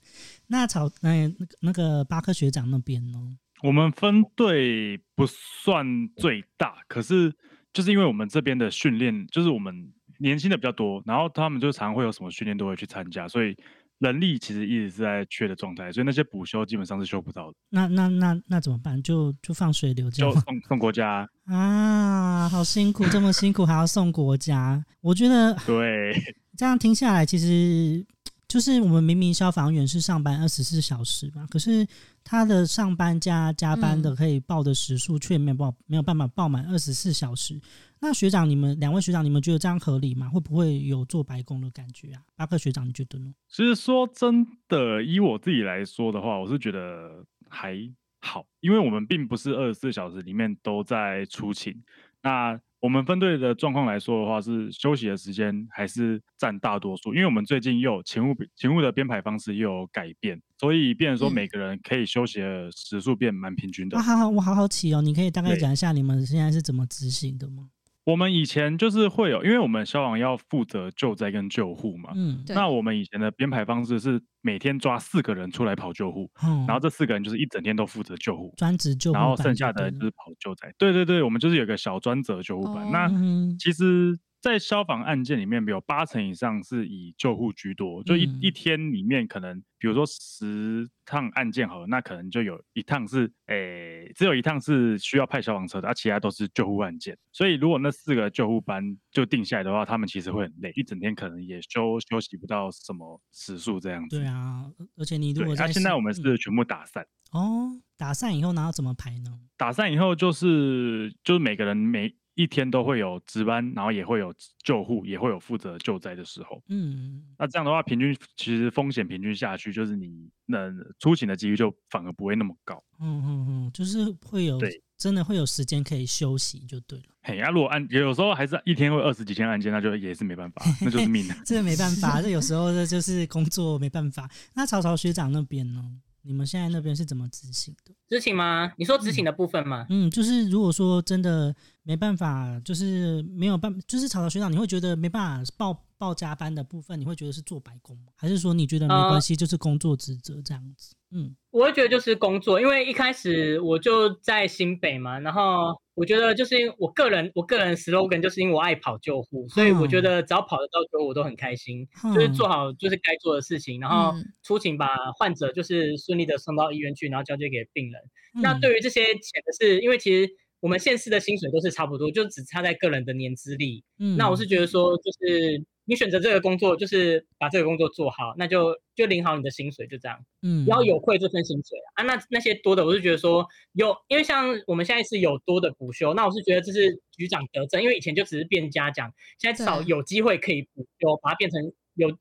[0.47, 3.19] 那曹那那个那个巴克学长那边呢？
[3.63, 5.87] 我们分队不算
[6.17, 7.33] 最大，可是
[7.73, 13.57] 就是因为我们这边的训练，就是我们年轻的比较多，然后他们就常会有什么训练都会去参加，所以。
[14.03, 17.57] 人力其实一直是在缺的状态，所以那些补修基本上是修不到的。
[17.71, 19.01] 那那那那怎么办？
[19.03, 22.49] 就就放水流就送送国家 啊！
[22.49, 26.13] 好辛苦，这么辛苦还要送国家，我觉得对。
[26.55, 28.05] 这样听下来，其实
[28.53, 31.87] 就是我们明明消防员是上班二十四小时嘛，可是
[32.23, 37.59] 他的上班加加班的可以报的时数却没有报，没有办法报满二十四小时。
[37.99, 40.29] 那学长，你们两位学长，你们觉得这样合理吗？
[40.29, 42.21] 会不会有做白工的感觉啊？
[42.37, 43.33] 巴克学长，你觉得呢？
[43.49, 47.75] 其实说真的，以我自己来说的话，我是觉得还
[48.21, 51.83] 好，因为我们并不是二十四小时里面都在出勤。
[52.21, 63.97] 那我们分队的状况来说的话，是休息的时间还是占大多数，因为我们最近又有勤务勤务的编排方式又有改变，所以变成说每个人可以休息的时数变蛮平均的。
[63.97, 64.03] 嗯。
[64.03, 67.69] 好好，我好好奇哦，你可以大概讲一下你们现在是怎么执行的吗？
[68.05, 72.11] 我们以前就是会有，因为我们消防要负责救灾跟救护嘛。
[72.15, 80.73] 嗯，对那我们以前的编排方式是每天抓四个人出来跑救护，嗯然后这四个人就是一整天都负责救护，专职救护然后剩下的就是跑救灾。
[80.77, 82.85] 对对对，我们就是有个小专责救护班。
[82.87, 88.03] 哦那嗯其实，在消防案件里面，有八成以上是以救护居多。
[88.03, 97.17] 就一、嗯一天里面，可能比如说十趟案件好了，那可能就有一趟是，诶，只有一趟是需要派消防车的，而、啊、其他都是救护案件。
[97.31, 104.19] 所以，如果那四个救护班就定下来的话，他们其实会很累，一整天可能也休休息不到什么时数这样子。
[104.19, 107.07] 对啊，而且你如果在现在我们嗯是全部打散。
[107.31, 109.39] 哦，打散以后，然后怎么排呢？
[109.57, 116.63] 打散以后就是就是每个人每一天都会有值班，然后也会有救护，也会有负责救灾的时候。
[116.69, 122.83] 嗯，那这样的话，平均其实风险平均下去，就是你能出勤的几率就反而不会那么高。
[123.01, 127.05] 嗯嗯嗯，就是会有对真的会有时间可以休息就对了。
[127.23, 131.35] 嘿，那、啊、如果案有时候还是一天会二十几件案件，那就也是没办法，那就是命了。
[131.45, 134.31] 这没办法，这有时候这就是工作没办法。
[134.55, 135.83] 那曹曹学长那边呢？
[136.25, 137.93] 你们现在那边是怎么执行的？
[138.09, 138.73] 执行吗？
[138.77, 139.85] 你说执行的部分吗？
[139.91, 141.53] 嗯，就是如果说真的
[141.85, 148.13] 没办法，就是没有办，就是曹曹学长，你会觉得没办法报报加班的部分，你会觉得是做白工吗？
[148.17, 150.95] 还是说你觉得没关系，就是工作职责这样子？
[151.11, 168.01] 嗯，我会觉得就是工作，因为一开始我就在新北嘛，然后我觉得就是因为我个人我个人 slogan 就是因为我爱跑救护，所以我觉得只要跑得到救护我都很开心，嗯就是做好就是该做的事情，然后嗯出勤把患者就是顺利的送到医院去，然后交接给病人。
[168.35, 173.83] 嗯那对于这些钱的是，因为其实我们现实的薪水都是差不多，就只差在个人的年资历。
[173.99, 180.25] 嗯那我是觉得说，就是你选择这个工作，就是把这个工作做好，那就就领好你的薪水，就这样。
[180.43, 182.05] 嗯不要有愧这份薪水啊！
[182.05, 192.17] 那那些多的，我是觉得说有，因为像我们现在是有多的补休，那我是觉得这是局长得政，因为以前就只是变嘉奖，现在至少有机会可以补休，把它变成有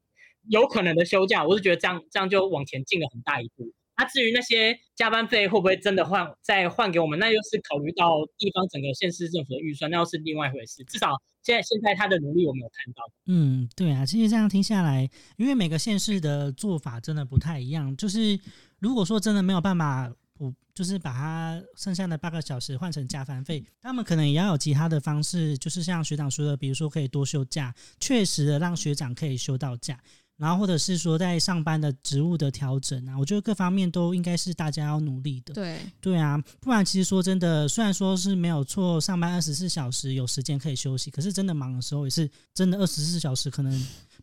[0.50, 3.72] 有可能的休假，我是觉得这样这样就往前进了很大一步。
[4.02, 10.84] 那、至于那些加班费会不会真的换再换给我们，那又是考虑到地方整个县市政府的预算，那又是另外一回事。
[10.86, 11.10] 至少
[11.44, 13.04] 现在现在他的努力我们有看到。
[13.28, 17.96] 嗯，对啊，其实这样听下来，因为每个县市的做法真的不太一样。
[17.96, 18.40] 就是
[18.80, 30.00] 如果说真的没有办法补，就是把它剩下的八个小时换成加班费，他们可能也要有其他的方式，就是像学长说的，比如说可以多休假，确实的让学长可以休到假。
[30.42, 35.54] 然后或者是说在上班的职务的调整啊，我觉得各方面都应该是大家要努力的。
[35.54, 43.72] 对，对啊，不然其实说真的，虽然说是没有错，上班二十四小时有时间可以休息，可是真的忙的时候也是真的二十四小时，可能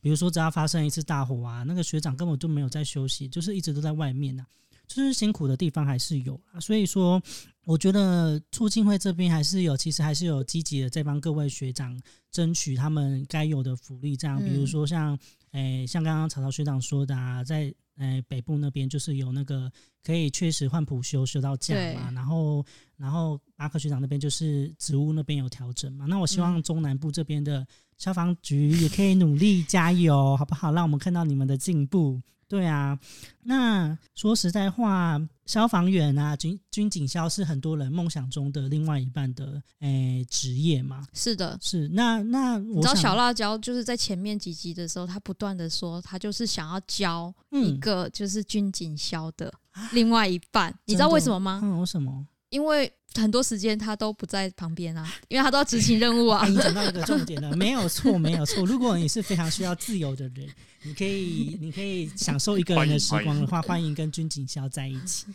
[0.00, 4.46] 比如说只要发生一次大火啊，那个学长根本就没有在休息，就是一直都在外面呐、啊，
[4.88, 6.58] 就是辛苦的地方还是有啊。
[6.58, 7.22] 所以说，
[7.64, 11.96] 我觉得促进会这边还是有，其实还是有积极的在帮各位学长
[12.32, 15.16] 争取他们该有的福利，这样，比如说像。
[15.52, 19.70] 诶，像刚刚曹曹学长说的啊，在诶北部那边就是有那个
[20.04, 22.64] 可以确实换普休休到假嘛，然后
[22.96, 30.72] 然后巴克学长那边就是职务那边有调整嘛，那我希望中南部这边的消防局也可以努力加油，好不好？
[30.72, 32.20] 让我们看到你们的进步。
[32.48, 32.98] 对啊，
[33.42, 41.06] 那说实在话，消防员啊，军军警消是很多人梦想中的另外一半的诶职业嘛。
[41.12, 49.52] 是的，是那那我你知道小辣椒就是在前面几集的时候，他不断的说，他就是想要教一个就是军警消的
[49.92, 51.60] 另外一半，嗯、你知道为什么吗？
[51.62, 52.26] 嗯，为什么？
[52.50, 56.46] 因为很多时间他都不在旁边啊，因为他都要执行任务啊。
[56.46, 58.64] 你讲到一个重点了，没有错，没有错。
[58.64, 60.48] 如果你是非常需要自由的人，
[60.84, 65.26] 你可以，你可以享受一个人的时光的话，欢迎跟军警消在一起。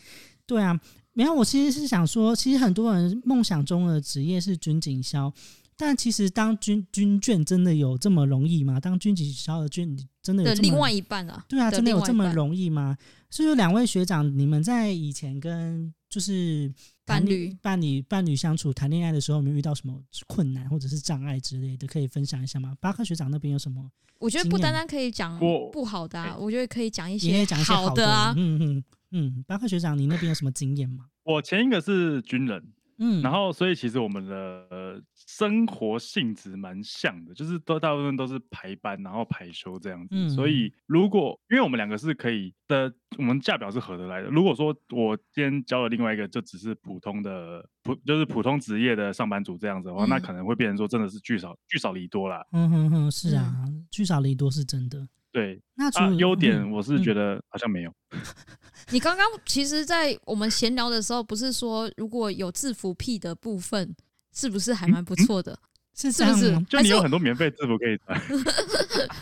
[0.45, 0.79] 对啊，
[1.13, 5.31] 没有，我其实是想说，其实很多人梦想中的职业是军警消，
[5.75, 8.79] 但其实当军军眷真的有这么容易吗？
[8.79, 11.43] 当军警消的军真的有另外一半啊？
[11.49, 12.97] 对啊，真的有这么容易吗？
[13.29, 16.71] 所以两位学长，你们在以前跟就是
[17.05, 21.85] 伴侣、伴侣、伴侣相处、谈恋爱的时候，有没有遇到什么困难或者是障碍之类的？
[21.85, 22.75] 可以分享一下吗？
[22.79, 23.91] 巴克学长那边有什么？
[24.19, 28.33] 我觉得不单单可以讲不好的、啊，我觉得可以讲一些好的啊。
[28.37, 31.05] 嗯嗯嗯，巴克学长，你那边有什么经验吗？
[31.23, 32.63] 我前一个是军人。
[33.05, 40.07] 嗯，然后所以其实我们的生活性质蛮像的，就是都大部分都是排班，然后排休这样子。
[40.11, 44.29] 嗯、所以如果因为我们两个是可以的，我们价表是合得来的。
[44.29, 52.45] 如果说我今天交了另外一个，就只是普通的普，就是普通职业的上班族这样子的话，嗯、那可能会变成说真的是聚少聚少离多啦。
[52.53, 55.05] 嗯哼哼，是啊，聚少离多是真的。
[55.33, 57.93] 对，那啊，优点我是觉得好像没有。
[58.91, 63.95] 你刚刚其实，在我们闲聊的时候，不是说如果有制服癖的部分，
[64.33, 65.57] 是不是还蛮不错的？
[65.95, 66.65] 是这样吗？
[66.67, 68.19] 就你有很多免费制服可以穿，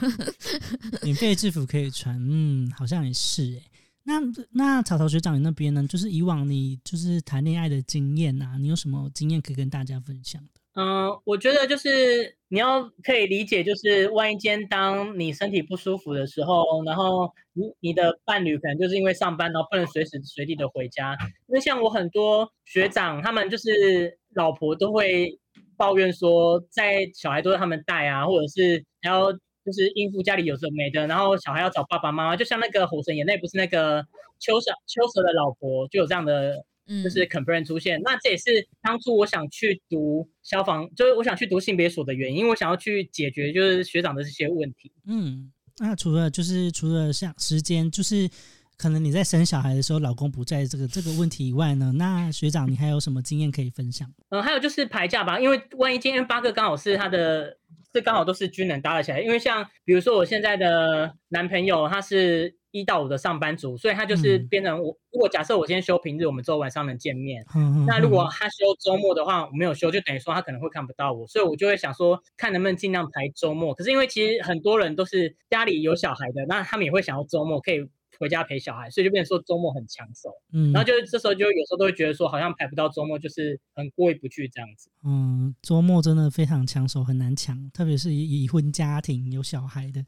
[1.04, 3.68] 免费制服可以穿，嗯，好像也是哎。
[4.04, 4.14] 那
[4.52, 5.86] 那草草学长你那边呢？
[5.86, 10.61] 就是以往你就是谈恋爱的经验啊，你有什么经验可以跟大家分享的？
[10.74, 21.18] 嗯、我觉得就是你要可以理解，就是万一间当你身体不舒服的时候，然后你你的伴侣可能就是因为上班，然后不能随时随地的回家。
[21.48, 25.38] 因为像我很多学长，他们就是老婆都会
[25.78, 29.32] 抱怨说，在小孩都是他们带啊，或者是还要。
[29.64, 34.04] 就是应付家里有时候没的，然后小孩要找爸爸妈妈，就像那个《火神眼泪》不是那个
[34.40, 38.00] 秋蛇秋蛇的老婆就有这样的，就是 complaint 出现。
[38.00, 44.92] 嗯、那这也是当初我想去读消防，就是我想去读性别所的原因，因为我想要去解决就是学长的这些问题。
[45.06, 48.30] 嗯，那除了就是除了像时间，就是
[48.78, 54.12] 可能你在生小孩的时候老公不在这个这个问题以外呢，那学长你还有什么经验可以分享？
[54.30, 57.58] 嗯，还有就是排假吧，因为万一今天八个刚好是他的。
[57.94, 64.98] 这刚好都是军人搭了起来，因为像比如说我现在的男朋友，他是一到五的上班族，所以他就是变成我。
[65.12, 67.46] 如果假设我今天休平日，我们周晚上能见面。
[67.86, 73.74] 那如果他休周末的话，我没有休，就等于说他可能会看不到我，所以我就会想说，看能不能尽量排周末。
[73.74, 77.88] 可是因为其实很多人都是家里有小孩的，那他们也会想要周末可以。
[78.22, 84.92] 回家陪小孩，所以就变成说周末很抢手，嗯，然后就是这时候就有时候都会觉得说好像排不到周末，就是很过意不去这样子。
[85.04, 90.06] 嗯，周末真的非常抢手，很难抢，特别是已婚家庭有小孩的。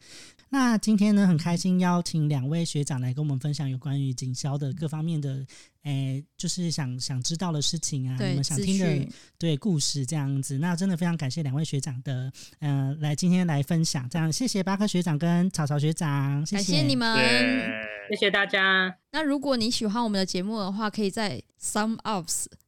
[0.49, 5.43] 那今天呢，很开心邀请两位学长来跟我们分享有关于警消的各方面的。
[5.83, 9.07] 哎，就是想想知道的事情啊，你们想听的
[9.37, 17.17] 对故事这样子，那真的非常感谢两位学长的，嗯、呃，来今天来分享，这样谢谢巴克学长跟草草学长，谢谢，感谢你们，
[18.09, 18.97] 谢谢大家。
[19.11, 22.25] 那如果你喜欢我们的节目的话，可以在 SoundOn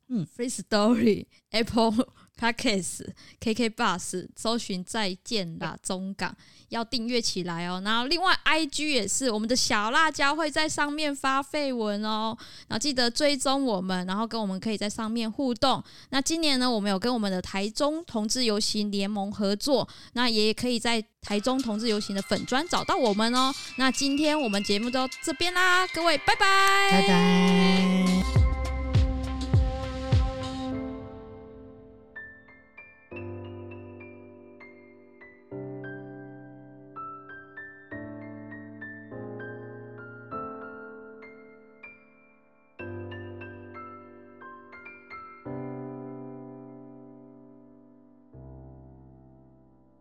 [0.10, 2.08] 嗯，Firstory Apple。
[2.40, 3.08] Podcast
[3.40, 6.36] KK Bus 搜寻再见啦中港，
[6.70, 7.82] 要订阅起来哦。
[7.86, 12.38] 然后另外 IG 也是，我们的小辣椒会在上面发废文哦。
[12.68, 15.84] 然后记得追踪我们，然后跟我们可以在上面互动。
[16.10, 23.54] 那今年呢，我们有跟我们的台中同志游行联盟合作，那也可以在台中同志游行的粉砖找到我们哦。
[23.78, 28.45] 那今天我们节目就到这边啦，各位拜拜，拜拜。